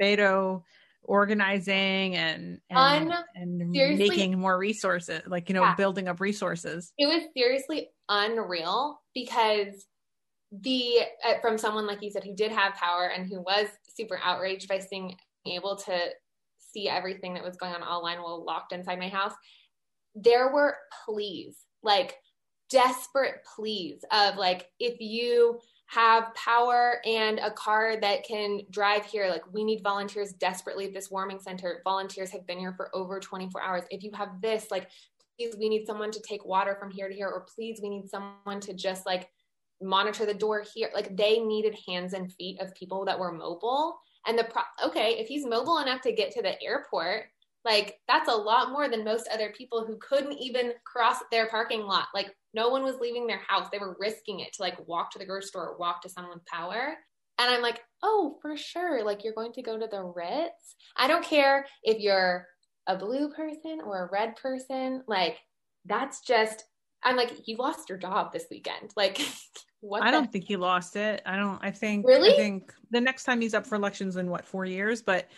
[0.02, 0.62] beto
[1.04, 5.74] organizing and and, and making more resources like you know yeah.
[5.74, 9.86] building up resources it was seriously unreal because
[10.52, 14.18] the uh, from someone like you said who did have power and who was super
[14.22, 15.14] outraged by seeing
[15.46, 15.96] able to
[16.72, 19.34] see everything that was going on online while locked inside my house.
[20.14, 22.16] There were pleas, like
[22.68, 29.28] desperate pleas of like, if you have power and a car that can drive here,
[29.28, 31.80] like we need volunteers desperately at this warming center.
[31.84, 33.82] Volunteers have been here for over 24 hours.
[33.90, 34.88] If you have this, like,
[35.36, 38.08] please, we need someone to take water from here to here, or please, we need
[38.08, 39.28] someone to just like
[39.82, 40.90] monitor the door here.
[40.94, 45.18] Like they needed hands and feet of people that were mobile and the pro- okay,
[45.18, 47.24] if he's mobile enough to get to the airport,
[47.64, 51.82] like that's a lot more than most other people who couldn't even cross their parking
[51.82, 52.06] lot.
[52.14, 53.68] Like no one was leaving their house.
[53.70, 56.42] They were risking it to like walk to the grocery store or walk to someone's
[56.50, 56.94] power.
[57.38, 59.04] And I'm like, oh, for sure.
[59.04, 60.76] Like you're going to go to the Ritz.
[60.96, 62.46] I don't care if you're
[62.86, 65.02] a blue person or a red person.
[65.06, 65.38] Like
[65.84, 66.64] that's just
[67.02, 68.92] I'm like, you lost your job this weekend.
[68.96, 69.20] Like
[69.80, 71.22] What I don't think he lost it.
[71.24, 71.58] I don't.
[71.62, 72.06] I think.
[72.06, 72.34] Really?
[72.34, 75.28] I think the next time he's up for elections in what four years, but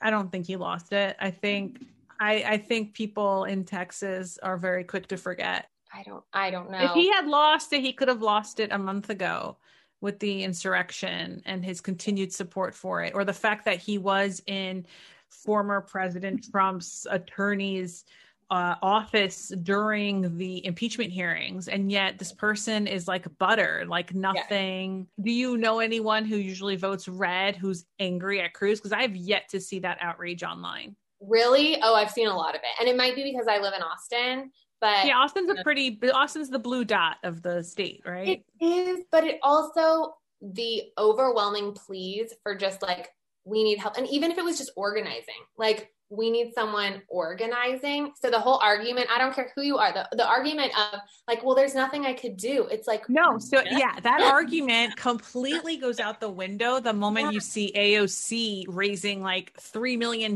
[0.00, 1.16] I don't think he lost it.
[1.18, 1.84] I think.
[2.22, 5.68] I, I think people in Texas are very quick to forget.
[5.92, 6.22] I don't.
[6.32, 6.84] I don't know.
[6.84, 9.56] If he had lost it, he could have lost it a month ago
[10.00, 14.42] with the insurrection and his continued support for it, or the fact that he was
[14.46, 14.86] in
[15.30, 18.04] former President Trump's attorney's
[18.50, 25.06] uh, office during the impeachment hearings, and yet this person is like butter, like nothing.
[25.16, 25.24] Yeah.
[25.24, 28.80] Do you know anyone who usually votes red who's angry at Cruz?
[28.80, 30.96] Because I have yet to see that outrage online.
[31.20, 31.80] Really?
[31.82, 33.82] Oh, I've seen a lot of it, and it might be because I live in
[33.82, 34.50] Austin.
[34.80, 36.00] But yeah, Austin's a pretty.
[36.12, 38.42] Austin's the blue dot of the state, right?
[38.60, 43.10] It is, but it also the overwhelming pleas for just like
[43.44, 48.12] we need help, and even if it was just organizing, like we need someone organizing.
[48.20, 51.44] So the whole argument, I don't care who you are, the, the argument of like,
[51.44, 52.66] well, there's nothing I could do.
[52.68, 53.38] It's like, no.
[53.38, 57.30] So yeah, that argument completely goes out the window the moment yeah.
[57.30, 60.32] you see AOC raising like $3 million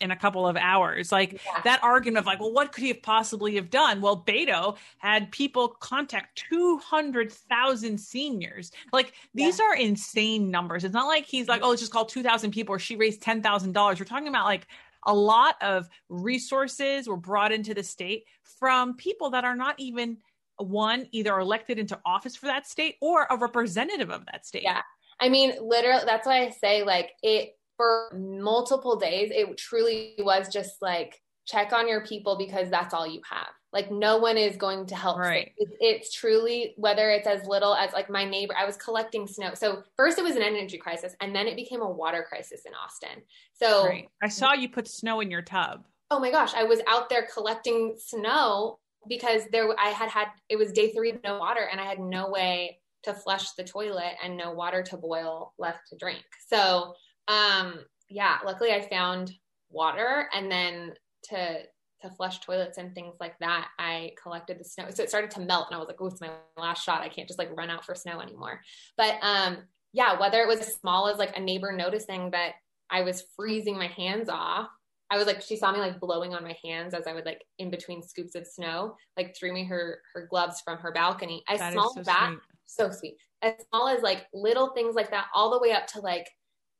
[0.00, 1.12] in a couple of hours.
[1.12, 1.62] Like yeah.
[1.62, 4.00] that argument of like, well, what could he have possibly have done?
[4.00, 8.72] Well, Beto had people contact 200,000 seniors.
[8.92, 9.66] Like these yeah.
[9.66, 10.82] are insane numbers.
[10.82, 13.74] It's not like he's like, oh, let's just call 2,000 people or she raised $10,000.
[13.74, 14.66] We're talking about like
[15.06, 20.18] a lot of resources were brought into the state from people that are not even
[20.58, 24.62] one either elected into office for that state or a representative of that state.
[24.62, 24.82] Yeah.
[25.20, 30.48] I mean, literally, that's why I say like it for multiple days, it truly was
[30.48, 33.48] just like check on your people because that's all you have.
[33.76, 35.18] Like no one is going to help.
[35.18, 35.52] Right.
[35.58, 38.54] It's, it's, truly whether it's as little as like my neighbor.
[38.56, 39.50] I was collecting snow.
[39.52, 42.72] So first it was an energy crisis, and then it became a water crisis in
[42.72, 43.22] Austin.
[43.52, 44.08] So right.
[44.22, 45.84] I saw you put snow in your tub.
[46.10, 50.56] Oh my gosh, I was out there collecting snow because there I had had it
[50.56, 54.38] was day three no water, and I had no way to flush the toilet and
[54.38, 56.24] no water to boil left to drink.
[56.48, 56.94] So
[57.28, 59.32] um yeah, luckily I found
[59.68, 61.58] water and then to
[62.02, 64.86] to flush toilets and things like that, I collected the snow.
[64.90, 67.02] So it started to melt and I was like, oh, it's my last shot.
[67.02, 68.60] I can't just like run out for snow anymore.
[68.96, 69.58] But um,
[69.92, 72.52] yeah, whether it was as small as like a neighbor noticing that
[72.90, 74.68] I was freezing my hands off
[75.10, 77.44] I was like, she saw me like blowing on my hands as I would like
[77.58, 81.44] in between scoops of snow, like threw me her her gloves from her balcony.
[81.48, 82.40] As That small so that, sweet.
[82.66, 83.16] so sweet.
[83.42, 86.28] As small as like little things like that, all the way up to like,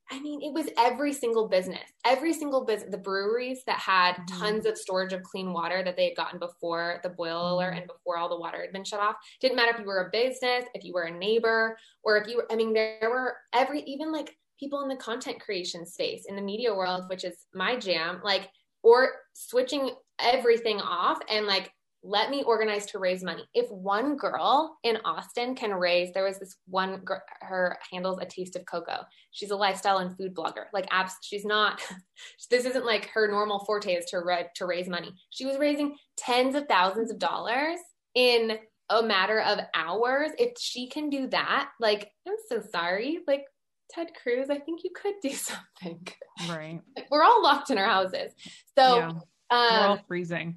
[0.09, 4.27] I mean, it was every single business, every single business, the breweries that had Mhm.
[4.29, 7.77] tons of storage of clean water that they had gotten before the boil alert Mhm.
[7.77, 9.16] and before all the water had been shut off.
[9.40, 12.37] Didn't matter if you were a business, if you were a neighbor, or if you
[12.37, 16.37] were, I mean, there were every, even like people in the content creation space in
[16.37, 18.51] the media world, which is my jam, like,
[18.85, 19.90] or switching
[20.21, 21.73] everything off and like,
[22.07, 23.45] let me organize to raise money.
[23.53, 28.25] If one girl in Austin can raise, there was this one, gr- her handles a
[28.25, 29.01] taste of Koko.
[29.33, 30.66] She's a lifestyle and food blogger.
[30.73, 31.81] Like, abs- she's not.
[32.51, 35.12] This isn't like her normal forte is to ra- to raise money.
[35.31, 37.79] She was raising tens of thousands of dollars
[38.14, 40.31] in a matter of hours.
[40.38, 43.19] If she can do that, like, I'm so sorry.
[43.27, 43.45] Like,
[43.90, 46.07] Ted Cruz, I think you could do something.
[46.49, 46.81] Right.
[47.11, 48.33] We're all locked in our houses.
[48.79, 49.12] So, yeah.
[49.51, 50.49] We're all um, freezing.
[50.49, 50.57] Um,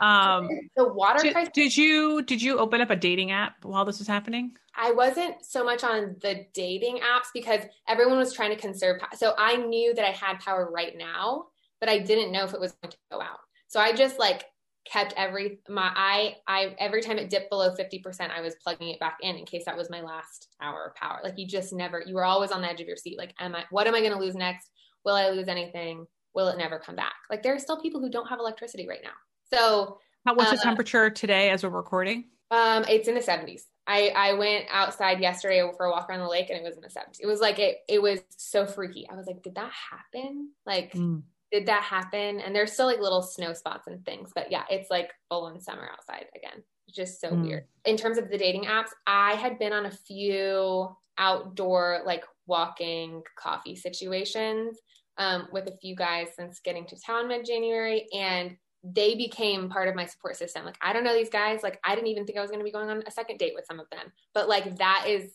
[0.00, 1.52] Um, the water Did, crisis.
[1.54, 4.56] did you did you open up a dating app while this was happening?
[4.74, 9.00] I wasn't so much on the dating apps because everyone was trying to conserve.
[9.14, 11.46] So I knew that I had power right now,
[11.80, 13.38] but I didn't know if it was going to go out.
[13.68, 14.44] So I just like
[14.86, 19.00] kept every my I I every time it dipped below 50%, I was plugging it
[19.00, 21.20] back in in case that was my last hour of power.
[21.22, 23.18] Like you just never you were always on the edge of your seat.
[23.18, 24.70] Like, am I what am I gonna lose next?
[25.04, 26.06] Will I lose anything?
[26.34, 27.14] Will it never come back?
[27.30, 29.10] Like there are still people who don't have electricity right now.
[29.52, 32.30] So How what's the Uh, temperature today as we're recording?
[32.50, 33.66] um, it's in the 70s.
[33.88, 36.82] I, I went outside yesterday for a walk around the lake and it was in
[36.82, 37.20] the 70s.
[37.20, 39.08] It was like it it was so freaky.
[39.08, 40.52] I was like, did that happen?
[40.64, 41.22] Like, Mm.
[41.52, 42.40] did that happen?
[42.40, 45.60] And there's still like little snow spots and things, but yeah, it's like full on
[45.60, 46.64] summer outside again.
[46.88, 47.40] It's just so Mm.
[47.40, 47.64] weird.
[47.84, 53.22] In terms of the dating apps, I had been on a few outdoor like walking
[53.38, 54.78] coffee situations
[55.18, 58.56] um, with a few guys since getting to town mid January, and
[58.92, 60.64] they became part of my support system.
[60.64, 61.62] Like, I don't know these guys.
[61.62, 63.52] Like, I didn't even think I was going to be going on a second date
[63.54, 65.32] with some of them, but like, that is,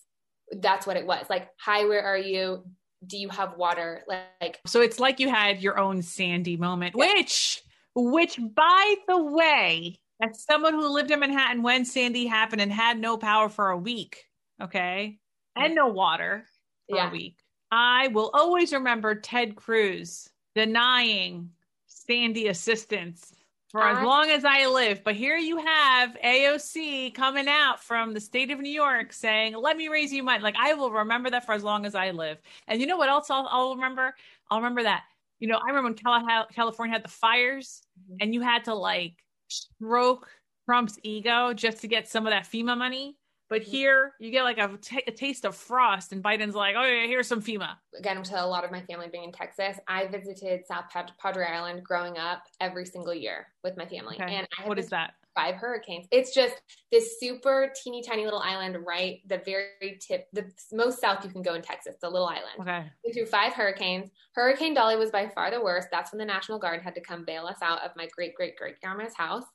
[0.59, 1.25] that's what it was.
[1.29, 2.63] Like, hi, where are you?
[3.05, 4.03] Do you have water?
[4.07, 7.13] Like, So it's like you had your own Sandy moment, Yeah.
[7.13, 7.61] which
[7.93, 12.99] which by the way, as someone who lived in Manhattan when Sandy happened and had
[12.99, 14.23] no power for a week,
[14.61, 15.17] okay,
[15.55, 16.45] and no water
[16.89, 17.09] for yeah.
[17.09, 17.37] a week,
[17.71, 21.49] I will always remember Ted Cruz denying
[21.87, 23.33] Sandy assistance
[23.71, 25.03] for as long as I live.
[25.03, 29.77] But here you have AOC coming out from the state of New York saying, "Let
[29.77, 32.37] me raise you money." Like I will remember that for as long as I live.
[32.67, 34.13] And you know what else I'll, I'll remember?
[34.49, 35.03] I'll remember that.
[35.39, 37.81] You know, I remember when Cali- California had the fires,
[38.11, 38.17] Mhm.
[38.21, 39.13] and you had to like
[39.47, 40.29] stroke
[40.65, 43.17] Trump's ego just to get some of that FEMA money.
[43.51, 44.77] But here, you get like a,
[45.11, 48.63] taste of frost, and Biden's like, "Oh yeah, here's some FEMA." again to a lot
[48.63, 52.85] of my family being in Texas, I visited South Pad- Padre Island growing up every
[52.85, 54.15] single year with my family.
[54.15, 54.33] Okay.
[54.35, 55.15] And I have What is that?
[55.35, 56.07] five hurricanes.
[56.11, 56.61] It's just
[56.93, 61.41] this super teeny tiny little island right the very tip, the most south you can
[61.41, 62.61] go in Texas, the little island.
[62.61, 62.85] Okay.
[63.03, 64.11] Been through five hurricanes.
[64.33, 65.89] Hurricane Dolly was by far the worst.
[65.91, 68.55] That's when the National Guard had to come bail us out of my great great
[68.55, 69.45] great grandma's house.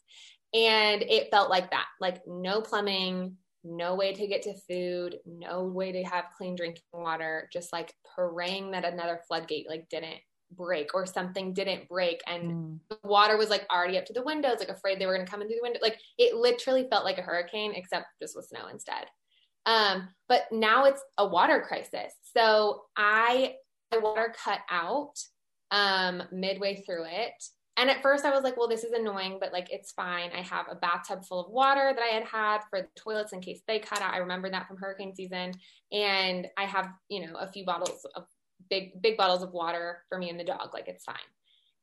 [0.53, 5.65] And it felt like that like no plumbing, no way to get to food, no
[5.65, 10.21] way to have clean drinking water, just like praying that another floodgate like didn't
[10.53, 12.79] break or something didn't break and Mm.
[12.89, 15.31] the water was like already up to the windows like afraid they were going to
[15.31, 15.81] come in through the window.
[15.83, 19.07] Like it literally felt like a hurricane except just with snow instead.
[19.67, 22.13] Um but now it's a water crisis.
[22.37, 23.57] So i
[23.91, 25.15] the water cut out
[25.73, 27.35] um midway through it
[27.77, 30.31] and at first i was like well this is annoying but like it's fine.
[30.35, 33.41] I have a bathtub full of water that i had had for the toilets in
[33.41, 34.15] case they cut out.
[34.15, 35.53] I remember that from hurricane season.
[35.93, 38.25] And i have you know a few bottles of
[38.71, 40.71] big big bottles of water for me and the dog.
[40.73, 41.17] Like it's fine.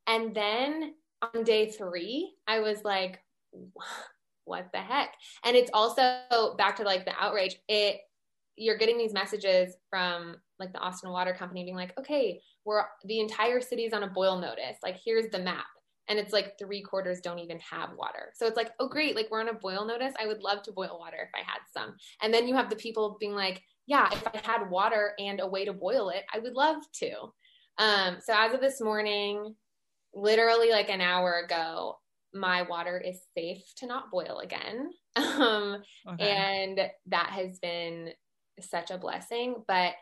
[0.08, 3.20] And then on day three i was like
[4.46, 5.14] what the heck?
[5.46, 7.56] And it's also back to like the outrage.
[7.68, 8.02] It
[8.56, 13.20] you're getting these messages from like the austin water company being like okay we're the
[13.20, 14.78] entire city's on a boil notice.
[14.84, 15.66] Like here's the map
[16.10, 18.32] and it's like three quarters don't even have water.
[18.36, 20.14] So it's like oh great like we're on a boil notice.
[20.20, 21.96] I would love to boil water if i had some.
[22.22, 25.48] And then you have the people being like yeah if i had water and a
[25.48, 27.12] way to boil it i would love to.
[27.78, 29.56] Um so as of this morning
[30.14, 31.98] literally like an hour ago
[32.36, 34.90] my water is safe to not boil again.
[35.16, 35.78] Um
[36.08, 36.28] Okay.
[36.28, 38.10] and that has been
[38.60, 39.94] such a blessing but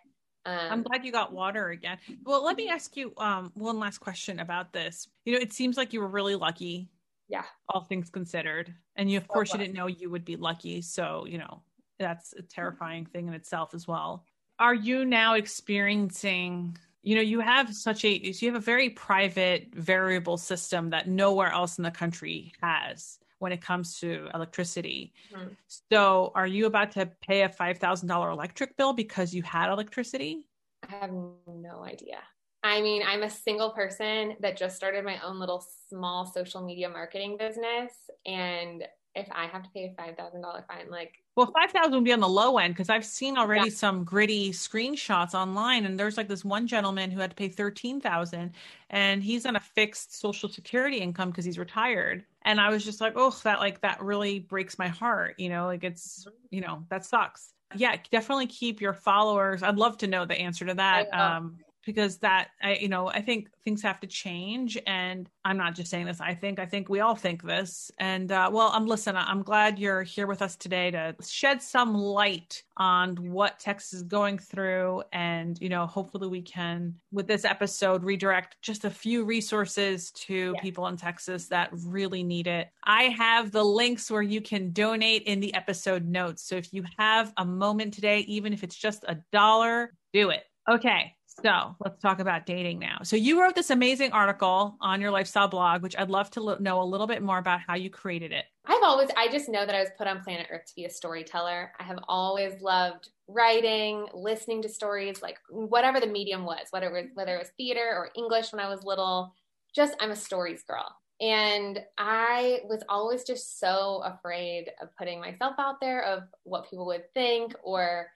[0.45, 1.97] I'm um glad you got water again.
[2.23, 5.07] Well, let me ask you um one last question about this.
[5.25, 6.89] You know, it seems like you were really lucky.
[7.27, 7.45] Yeah.
[7.69, 8.73] All things considered.
[8.95, 11.63] And you of So course you didn't know you would be lucky, so, you know,
[11.99, 14.25] that's a terrifying thing in itself as well.
[14.59, 19.73] Are you now experiencing you know, you have such a you have a very private
[19.73, 25.13] variable system that nowhere else in the country has when it comes to electricity.
[25.35, 25.53] Mm-hmm.
[25.91, 30.45] So, are you about to pay a $5,000 electric bill because you had electricity?
[30.87, 32.19] I have no idea.
[32.63, 36.87] I mean, I'm a single person that just started my own little small social media
[36.87, 37.91] marketing business.
[38.27, 38.83] And
[39.15, 42.27] if I have to pay a $5,000 fine, like, well, 5,000 would be on the
[42.27, 43.75] low end because I've seen already yeah.
[43.75, 45.85] some Griddy screenshots online.
[45.85, 48.51] And there's like this one gentleman who had to pay 13,000
[48.89, 52.25] and he's on a fixed social security income because he's retired.
[52.43, 55.35] And I was just like, oh, that like, that really breaks my heart.
[55.37, 57.53] You know, like it's, you know, that sucks.
[57.75, 59.63] Yeah, definitely keep your followers.
[59.63, 61.13] I'd love to know the answer to that.
[61.13, 65.75] Um, because that I you know I think things have to change and I'm not
[65.75, 67.91] just saying this I think I think we all think this.
[67.99, 71.93] And uh, well I'm listen I'm glad you're here with us today to shed some
[71.93, 75.03] light on what Texas is going through.
[75.11, 80.53] And you know hopefully we can with this episode redirect just a few resources to
[80.55, 80.61] yeah.
[80.61, 82.69] people in Texas that really need it.
[82.83, 86.43] I have the links where you can donate in the episode notes.
[86.43, 90.43] So if you have a moment today even if it's just a dollar do it.
[90.69, 92.99] Okay so let's talk about dating now.
[93.03, 96.81] So you wrote this amazing article on your lifestyle blog, which I'd love to know
[96.81, 98.45] a little bit more about how you created it.
[98.65, 100.89] I've always, I just know that I was put on planet Earth to be a
[100.89, 101.71] storyteller.
[101.79, 107.01] I have always loved writing, listening to stories, like whatever the medium was, whether it
[107.03, 109.33] was, whether it was theater or English when I was little.
[109.73, 110.95] Just, I'm a stories girl.
[111.21, 116.87] And I was always just so afraid of putting myself out there, of what people
[116.87, 118.07] would think, or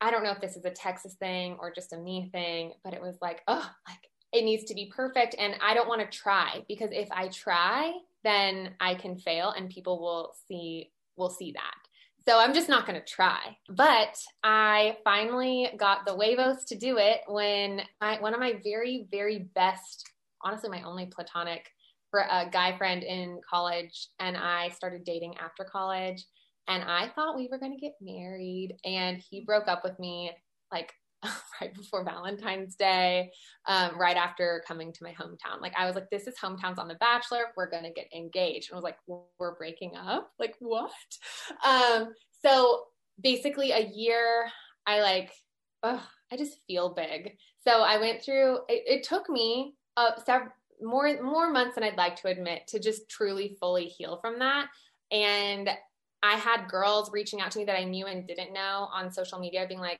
[0.00, 2.94] I don't know if this is a Texas thing or just a me thing, but
[2.94, 5.36] it was like, oh, like it needs to be perfect.
[5.38, 7.92] And I don't want to try because if I try,
[8.24, 11.74] then I can fail and people will see will see that.
[12.26, 13.56] So I'm just not going to try.
[13.68, 19.06] But I finally got the huevos to do it when I, one of my very,
[19.10, 20.10] very best,
[20.42, 21.70] honestly, my only platonic
[22.10, 26.24] for a uh, guy friend in college and I started dating after college
[26.68, 28.76] and I thought we were going to get married.
[28.84, 30.30] And he broke up with me
[30.72, 30.92] like
[31.60, 33.30] right before Valentine's Day,
[33.66, 35.60] um, right after coming to my hometown.
[35.60, 37.46] Like I was like, this is hometowns on The Bachelor.
[37.56, 38.70] We're gonna get engaged.
[38.70, 38.98] And I was like,
[39.38, 40.30] we're breaking up.
[40.38, 40.90] Like what?
[41.64, 42.12] Um,
[42.42, 42.82] so
[43.20, 44.46] basically, a year.
[44.86, 45.32] I like,
[45.82, 47.36] oh, I just feel big.
[47.66, 48.58] So I went through.
[48.68, 50.50] It, it took me uh, several
[50.82, 54.66] more more months than I'd like to admit to just truly fully heal from that.
[55.10, 55.70] And
[56.24, 59.38] I had girls reaching out to me that I knew and didn't know on social
[59.38, 59.98] media being like,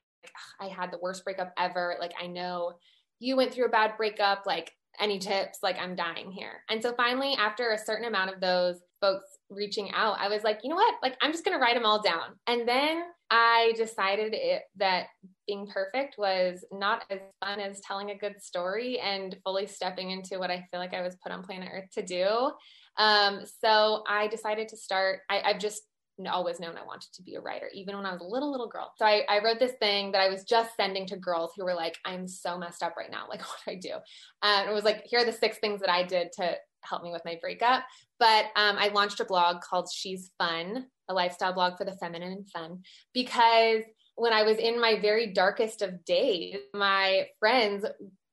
[0.58, 1.96] I had the worst breakup ever.
[2.00, 2.78] Like, I know
[3.20, 4.44] you went through a bad breakup.
[4.46, 5.58] Like, any tips?
[5.62, 6.62] Like, I'm dying here.
[6.70, 10.60] And so finally, after a certain amount of those folks reaching out, I was like,
[10.62, 10.94] you know what?
[11.02, 12.36] Like, I'm just going to write them all down.
[12.46, 15.08] And then I decided it, that
[15.46, 20.38] being perfect was not as fun as telling a good story and fully stepping into
[20.38, 22.52] what I feel like I was put on planet Earth to do.
[22.96, 25.82] Um, so I decided to start, I, I've just
[26.30, 28.68] always known I wanted to be a writer, even when I was a little, little
[28.68, 28.92] girl.
[28.96, 31.74] So I, I, wrote this thing that I was just sending to girls who were
[31.74, 33.26] like, I'm so messed up right now.
[33.28, 33.94] Like, what do I do?
[34.42, 37.10] And it was like, here are the six things that I did to help me
[37.10, 37.82] with my breakup.
[38.20, 42.32] But um, I launched a blog called She's Fun, a lifestyle blog for the feminine
[42.32, 43.82] and fun, because
[44.16, 47.84] when I was in my very darkest of days, my friends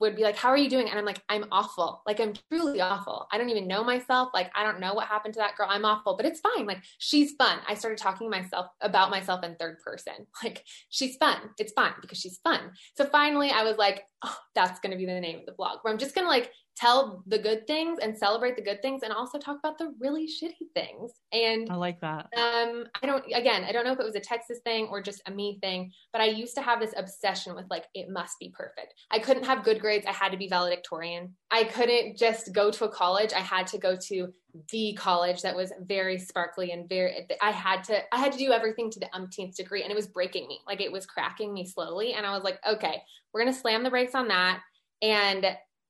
[0.02, 0.90] would be like, How are you doing?
[0.90, 2.02] And I'm like, I'm awful.
[2.06, 3.28] Like, I'm truly awful.
[3.32, 4.30] I don't even know myself.
[4.34, 5.68] Like, I don't know what happened to that girl.
[5.70, 6.66] I'm awful, but it's fine.
[6.66, 7.60] Like, she's fun.
[7.68, 10.14] I started talking to myself about myself in third person.
[10.44, 11.38] Like, she's fun.
[11.60, 12.72] It's fun because she's fun.
[12.98, 15.80] So finally, I was like, Oh, that's going to be the name of the blog
[15.82, 19.04] where I'm just going to like tell the good things and celebrate the good things
[19.04, 21.12] and also talk about the really shitty things.
[21.32, 22.30] And I like that.
[22.36, 25.22] Um, I don't, again, I don't know if it was a Texas thing or just
[25.28, 28.54] a me thing, but I used to have this obsession with like, it must be
[28.58, 28.94] perfect.
[29.12, 30.06] I couldn't have good grades.
[30.08, 31.36] I had to be valedictorian.
[31.52, 33.34] I couldn't just go to a college.
[33.34, 34.34] I had to go to
[34.72, 38.52] the college that was very sparkly and very, I had to, I had to do
[38.52, 40.60] everything to the umpteenth degree and it was breaking me.
[40.66, 42.14] Like it was cracking me slowly.
[42.14, 43.02] And I was like, okay,
[43.34, 44.62] we're going to slam the brakes on that.
[45.02, 45.46] And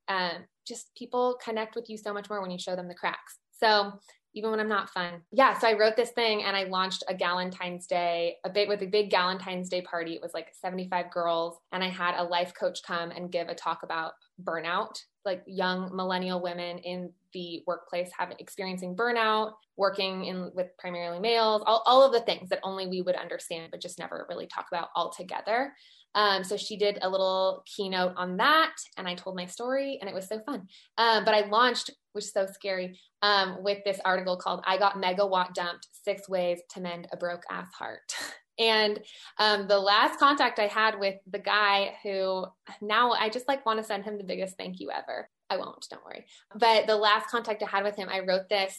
[0.08, 3.38] um, just people connect with you so much more when you show them the cracks.
[3.60, 3.94] So
[4.34, 5.22] even when I'm not fun.
[5.32, 8.82] Yeah, so I wrote this thing and I launched a Galentine's Day, a big with
[8.82, 10.14] a big Galentine's Day party.
[10.14, 13.56] It was like 75 girls and I had a life coach come and give a
[13.56, 20.52] talk about burnout, like young millennial women in the workplace having experiencing burnout, working in
[20.54, 24.00] with primarily males, all, all of the things that only we would understand but just
[24.00, 25.74] never really talk about all together.
[26.16, 30.10] Um, so she did a little keynote on that, and I told my story, and
[30.10, 30.68] it was so fun.
[30.98, 34.96] Um, but I launched, which is so scary, um, with this article called "I Got
[34.96, 38.14] Megawatt Dumped: Six Ways to Mend a Broke Ass Heart."
[38.60, 39.00] And
[39.40, 42.46] um, the last contact I had with the guy who
[42.80, 45.28] now I just like want to send him the biggest thank you ever.
[45.50, 46.26] I won't, don't worry.
[46.54, 48.78] But the last contact I had with him, I wrote this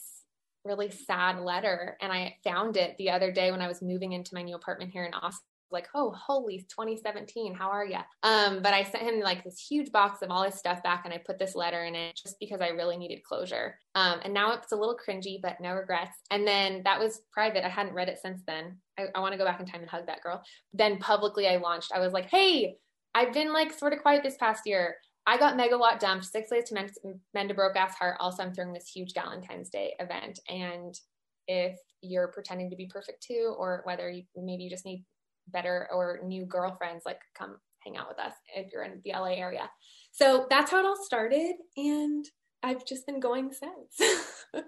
[0.64, 4.34] really sad letter and I found it the other day when I was moving into
[4.34, 7.98] my new apartment here in Austin like, oh, holy 2017, how are you?
[8.22, 11.12] Um, but I sent him like this huge box of all his stuff back and
[11.12, 13.78] I put this letter in it just because I really needed closure.
[13.94, 16.16] Um, and now it's a little cringy, but no regrets.
[16.30, 17.64] And then that was private.
[17.64, 18.78] I hadn't read it since then.
[18.98, 20.42] I, I want to go back in time and hug that girl.
[20.72, 21.92] Then publicly, I launched.
[21.94, 22.76] I was like, hey,
[23.14, 24.96] I've been like sort of quiet this past year.
[25.26, 26.92] I got megawatt dumped, six ways to mend,
[27.32, 28.16] mend a broke ass heart.
[28.18, 30.40] Also, I'm throwing this huge Valentine's Day event.
[30.48, 30.98] And
[31.46, 35.04] if you're pretending to be perfect too, or whether you maybe you just need
[35.48, 39.34] better or new girlfriends, like come hang out with us if you're in the LA
[39.34, 39.68] area.
[40.12, 41.54] So that's how it all started.
[41.76, 42.24] And
[42.62, 44.24] I've just been going since.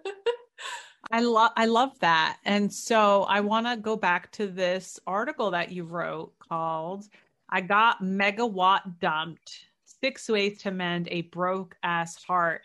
[1.11, 2.39] I love I love that.
[2.45, 7.05] And so I want to go back to this article that you wrote called
[7.51, 9.67] I got megawatt dumped.
[9.85, 12.63] Six ways to mend a broke ass heart.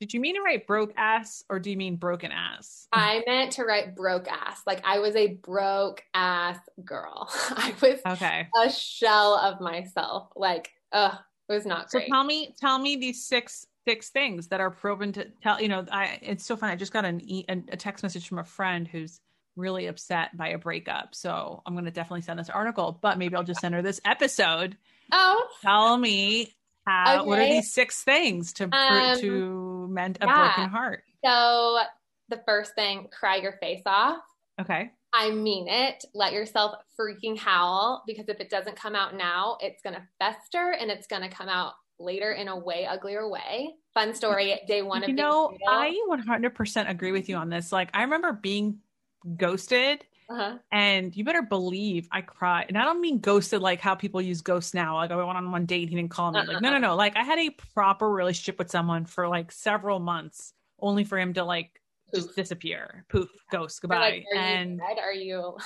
[0.00, 2.86] Did you mean to write broke ass or do you mean broken ass?
[2.92, 4.62] I meant to write broke ass.
[4.66, 7.28] Like I was a broke ass girl.
[7.50, 8.48] I was okay.
[8.56, 10.28] a shell of myself.
[10.36, 11.18] Like, ugh,
[11.48, 12.06] it was not great.
[12.06, 15.60] So tell me, tell me these six six things that are proven to tell.
[15.60, 16.72] You know, I it's so funny.
[16.72, 19.20] I just got an e- a text message from a friend who's
[19.56, 21.14] really upset by a breakup.
[21.14, 24.00] So I'm going to definitely send this article, but maybe I'll just send her this
[24.04, 24.76] episode.
[25.10, 26.54] Oh, tell me
[26.88, 27.26] how, okay.
[27.26, 30.54] what are these six things to um, to mend a yeah.
[30.54, 31.04] broken heart?
[31.24, 31.78] So
[32.28, 34.20] the first thing, cry your face off.
[34.60, 34.90] Okay.
[35.12, 36.04] I mean it.
[36.14, 40.74] Let yourself freaking howl because if it doesn't come out now, it's going to fester
[40.78, 43.70] and it's going to come out later in a way uglier way.
[43.94, 44.60] Fun story.
[44.66, 47.72] Day one of you know, I 100% agree with you on this.
[47.72, 48.78] Like I remember being
[49.36, 50.58] ghosted uh-huh.
[50.70, 52.66] And you better believe I cried.
[52.68, 54.96] And I don't mean ghosted like how people use ghosts now.
[54.96, 56.40] Like, oh, I went on one date, he didn't call me.
[56.40, 56.52] Uh-huh.
[56.52, 56.96] Like, no, no, no.
[56.96, 61.32] Like, I had a proper relationship with someone for like several months, only for him
[61.34, 61.80] to like
[62.12, 62.24] Poof.
[62.24, 63.98] just disappear, poof, ghost, goodbye.
[63.98, 65.56] Like, are and you are you?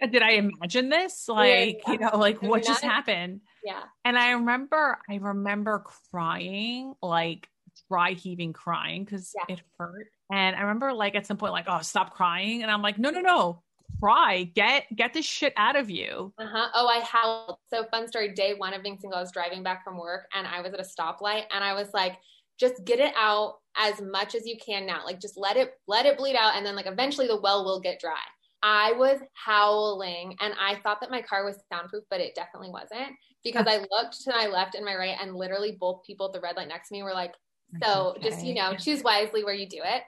[0.10, 1.28] did I imagine this?
[1.28, 1.92] Like, yeah.
[1.92, 3.40] you know, like what just happened?
[3.64, 3.82] Yeah.
[4.04, 7.48] And I remember, I remember crying, like
[7.90, 9.54] dry heaving, crying because yeah.
[9.54, 10.08] it hurt.
[10.30, 13.10] And I remember, like at some point, like, oh, stop crying, and I'm like, no,
[13.10, 13.62] no, no,
[14.00, 14.44] cry.
[14.54, 16.32] Get get this shit out of you.
[16.38, 16.68] Uh-huh.
[16.74, 17.58] Oh, I howled.
[17.70, 18.32] So fun story.
[18.32, 20.80] Day one of being single, I was driving back from work and I was at
[20.80, 22.18] a stoplight and I was like,
[22.58, 25.04] just get it out as much as you can now.
[25.04, 27.80] Like just let it let it bleed out and then like eventually the well will
[27.80, 28.16] get dry.
[28.62, 33.14] I was howling and I thought that my car was soundproof, but it definitely wasn't
[33.44, 36.40] because I looked to my left and my right and literally both people at the
[36.40, 37.34] red light next to me were like,
[37.82, 38.28] so okay.
[38.28, 40.02] just, you know, choose wisely where you do it.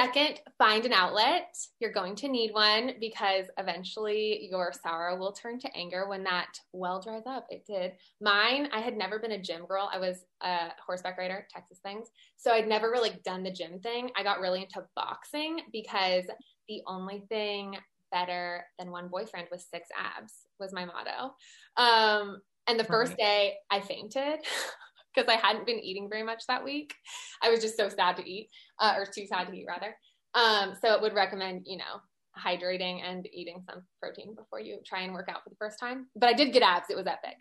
[0.00, 1.54] Second, find an outlet.
[1.78, 6.58] You're going to need one because eventually your sorrow will turn to anger when that
[6.72, 7.46] well dries up.
[7.50, 7.92] It did.
[8.18, 9.90] Mine, I had never been a gym girl.
[9.92, 12.08] I was a horseback rider, Texas things.
[12.38, 14.08] So I'd never really done the gym thing.
[14.16, 16.24] I got really into boxing because
[16.66, 17.76] the only thing
[18.10, 21.34] better than one boyfriend was six abs was my motto.
[21.76, 24.38] Um, and the first day I fainted.
[25.14, 26.94] because I hadn't been eating very much that week.
[27.42, 28.48] I was just so sad to eat,
[28.78, 29.94] uh, or too sad to eat rather.
[30.34, 32.00] Um, so it would recommend, you know,
[32.38, 36.06] hydrating and eating some protein before you try and work out for the first time.
[36.14, 36.90] But I did get abs.
[36.90, 37.36] It was epic.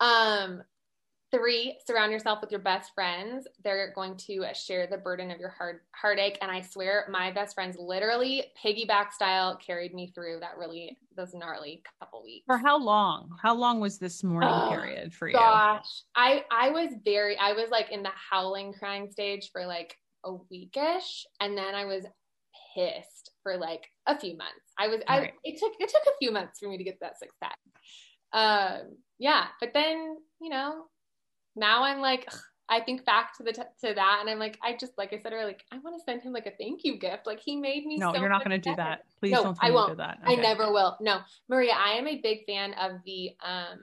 [0.00, 0.62] Um,
[1.30, 3.46] Three, surround yourself with your best friends.
[3.62, 6.38] They're going to share the burden of your heart heartache.
[6.40, 11.34] And I swear, my best friends literally piggyback style carried me through that really those
[11.34, 12.44] gnarly couple weeks.
[12.46, 13.36] For how long?
[13.42, 15.34] How long was this mourning oh, period for you?
[15.34, 19.96] Gosh, I I was very I was like in the howling crying stage for like
[20.24, 22.06] a weekish, and then I was
[22.74, 24.72] pissed for like a few months.
[24.78, 27.18] I was I it took it took a few months for me to get that
[27.18, 27.58] six pack.
[28.32, 30.84] Um, yeah, but then you know
[31.58, 32.28] now I'm like,
[32.68, 35.18] I think back to the t- to that, and I'm like, I just like I
[35.18, 37.26] said earlier, like I want to send him like a thank you gift.
[37.26, 37.96] Like he made me.
[37.96, 39.04] No, so you're not going to do that.
[39.20, 39.58] Please no, don't.
[39.60, 39.90] I won't.
[39.90, 40.18] do that.
[40.24, 40.34] Okay.
[40.34, 40.96] I never will.
[41.00, 43.80] No, Maria, I am a big fan of the um,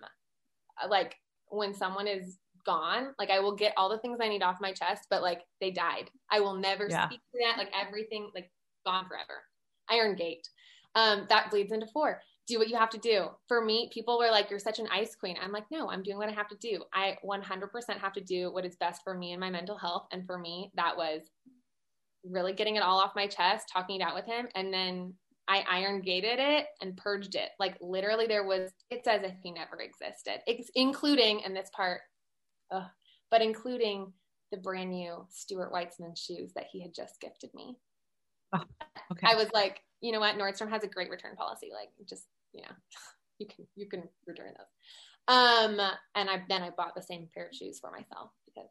[0.89, 1.15] like
[1.49, 4.71] when someone is gone, like I will get all the things I need off my
[4.71, 6.09] chest, but like they died.
[6.31, 7.07] I will never yeah.
[7.07, 7.57] speak to that.
[7.57, 8.51] Like everything, like
[8.85, 9.43] gone forever.
[9.89, 10.47] Iron Gate.
[10.95, 13.27] Um, that bleeds into four do what you have to do.
[13.47, 15.37] For me, people were like, You're such an ice queen.
[15.41, 16.83] I'm like, No, I'm doing what I have to do.
[16.93, 20.07] I 100% have to do what is best for me and my mental health.
[20.11, 21.21] And for me, that was
[22.23, 24.47] really getting it all off my chest, talking it out with him.
[24.55, 25.13] And then
[25.47, 27.49] I iron gated it and purged it.
[27.59, 32.01] Like literally, there was, it's as if he never existed, it's including, in this part,
[32.71, 32.83] ugh,
[33.29, 34.11] but including
[34.51, 37.77] the brand new Stuart Weitzman shoes that he had just gifted me.
[38.53, 38.63] Oh,
[39.11, 39.27] okay.
[39.27, 40.35] I was like, you know what?
[40.35, 41.69] Nordstrom has a great return policy.
[41.73, 42.25] Like, just
[42.57, 42.71] yeah,
[43.39, 44.67] you can you can return those.
[45.27, 45.79] Um,
[46.15, 48.69] and I then I bought the same pair of shoes for myself because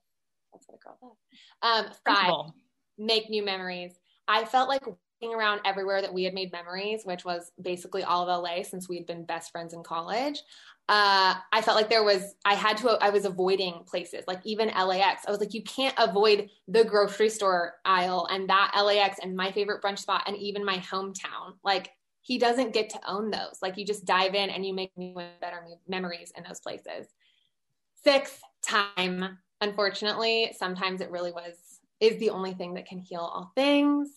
[0.53, 1.87] that's what a girl does.
[1.87, 2.53] Um, five,
[2.99, 3.99] make new memories.
[4.29, 8.29] I felt like walking around everywhere that we had made memories, which was basically all
[8.29, 10.41] of LA since we had been best friends in college.
[10.89, 14.69] Uh, I felt like there was, I had to, I was avoiding places like even
[14.69, 15.23] LAX.
[15.27, 19.51] I was like, you can't avoid the grocery store aisle and that LAX and my
[19.51, 21.55] favorite brunch spot and even my hometown.
[21.63, 21.91] Like
[22.25, 23.59] he doesn't get to own those.
[23.61, 27.07] Like you just dive in and you make new better memories in those places.
[28.03, 31.55] Sixth time, unfortunately, sometimes it really was
[32.01, 34.09] is the only thing that can heal all things.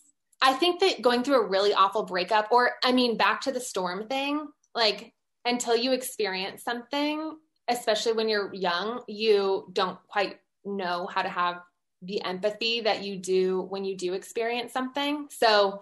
[0.42, 3.60] I think that going through a really awful breakup, or I mean, back to the
[3.60, 5.14] storm thing, like
[5.46, 7.38] until you experience something,
[7.68, 11.62] especially when you're young, you don't quite know how to have
[12.02, 15.28] the empathy that you do when you do experience something.
[15.30, 15.82] So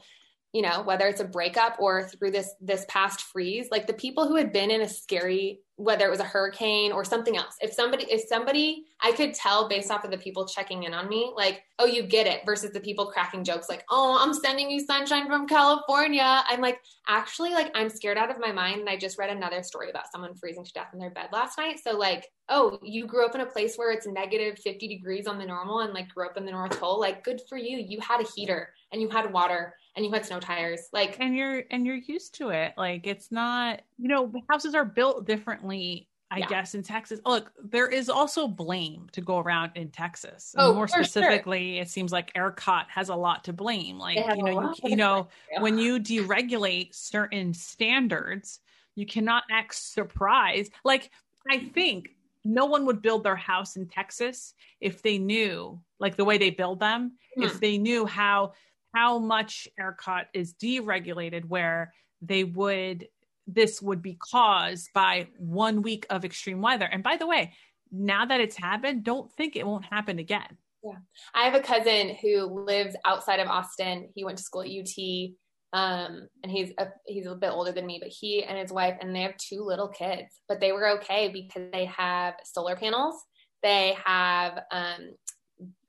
[0.56, 4.26] you know whether it's a breakup or through this this past freeze like the people
[4.26, 7.74] who had been in a scary whether it was a hurricane or something else if
[7.74, 11.34] somebody if somebody i could tell based off of the people checking in on me
[11.36, 14.80] like oh you get it versus the people cracking jokes like oh i'm sending you
[14.80, 16.42] sunshine from california.
[16.48, 16.80] I'm like
[17.10, 20.10] actually like i'm scared out of my mind and i just read another story about
[20.10, 21.82] someone freezing to death in their bed last night.
[21.84, 25.38] So like oh you grew up in a place where it's negative 50 degrees on
[25.38, 26.98] the normal and like grew up in the north pole.
[26.98, 27.78] Like good for you.
[27.78, 31.36] You had a heater and you had water and you had snow tires like and
[31.36, 36.08] you're and you're used to it like it's not you know houses are built differently
[36.32, 36.48] I yeah.
[36.48, 37.20] guess in Texas.
[37.24, 40.56] Look, there is also blame to go around in Texas.
[40.58, 41.84] Oh, more specifically, sure.
[41.84, 44.00] it seems like ERCOT has a lot to blame.
[44.00, 45.28] Like you know, you, you know,
[45.60, 48.60] when you deregulate certain standards,
[48.96, 50.72] you cannot act surprised.
[50.84, 51.12] Like
[51.50, 52.10] I think
[52.44, 56.50] no one would build their house in Texas if they knew, like the way they
[56.50, 57.44] build them, hmm.
[57.44, 58.54] if they knew how
[58.96, 63.08] how much ERCOT is deregulated, where they would
[63.48, 66.86] this would be caused by one week of extreme weather.
[66.86, 67.54] And by the way,
[67.92, 70.58] now that it's happened, don't think it won't happen again.
[70.84, 70.98] Yeah.
[71.34, 74.10] I have a cousin who lives outside of Austin.
[74.16, 75.32] He went to school at UT.
[75.74, 78.96] Um, and he's a, he's a bit older than me, but he and his wife,
[79.02, 83.16] and they have two little kids, but they were okay because they have solar panels.
[83.62, 85.16] They have um,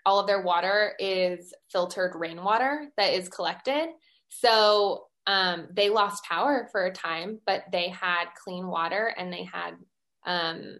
[0.06, 3.88] all of their water is filtered rainwater that is collected.
[4.28, 9.42] So um, they lost power for a time, but they had clean water and they
[9.42, 9.72] had
[10.24, 10.78] um,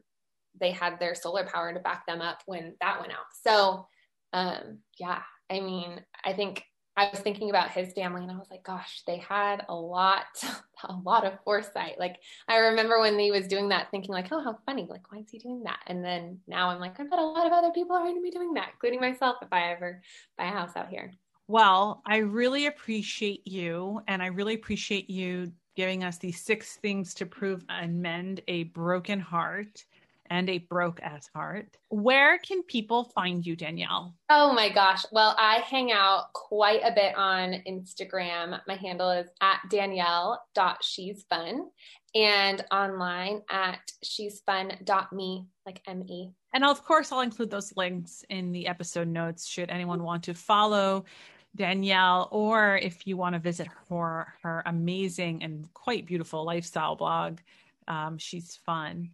[0.59, 3.27] they had their solar power to back them up when that went out.
[3.45, 3.87] So
[4.33, 6.63] um, yeah, I mean, I think
[6.97, 10.25] I was thinking about his family and I was like, gosh, they had a lot,
[10.85, 11.99] a lot of foresight.
[11.99, 12.17] Like
[12.49, 14.87] I remember when he was doing that, thinking like, oh, how funny.
[14.89, 15.81] Like, why is he doing that?
[15.87, 18.23] And then now I'm like, I bet a lot of other people are going to
[18.23, 20.01] be doing that, including myself if I ever
[20.39, 21.13] buy a house out here.
[21.49, 27.13] Well, I really appreciate you and I really appreciate you giving us these six things
[27.15, 29.85] to prove and mend a broken heart
[30.31, 31.77] and a broke ass heart.
[31.89, 34.15] Where can people find you, Danielle?
[34.31, 35.05] Oh my gosh.
[35.13, 38.61] Well, I hang out quite a bit on Instagram.
[38.67, 41.59] My handle is at danielle.she'sfun
[42.15, 46.31] and online at she'sfun.me, like M-E.
[46.55, 50.35] And of course, I'll include those links in the episode notes should anyone want to
[50.35, 51.05] follow
[51.55, 57.39] Danielle, or if you want to visit her, her amazing and quite beautiful lifestyle blog.
[57.89, 59.11] Um, she's fun.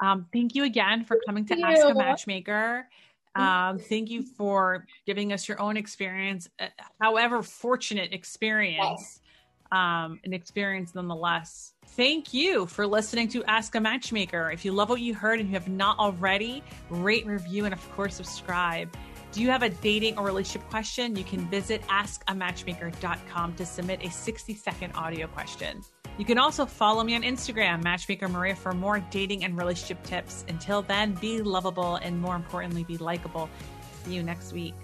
[0.00, 2.86] Um, thank you again for coming to Ask a Matchmaker.
[3.34, 6.66] Um, thank you for giving us your own experience, uh,
[7.00, 9.20] however fortunate experience,
[9.70, 11.72] um, an experience nonetheless.
[11.88, 14.50] Thank you for listening to Ask a Matchmaker.
[14.50, 17.92] If you love what you heard and you have not already, rate, review, and of
[17.92, 18.94] course, subscribe.
[19.32, 21.16] Do you have a dating or relationship question?
[21.16, 25.82] You can visit askamatchmaker.com to submit a 60 second audio question.
[26.18, 30.44] You can also follow me on Instagram, Matchmaker Maria, for more dating and relationship tips.
[30.48, 33.48] Until then, be lovable and more importantly, be likable.
[34.04, 34.74] See you next week.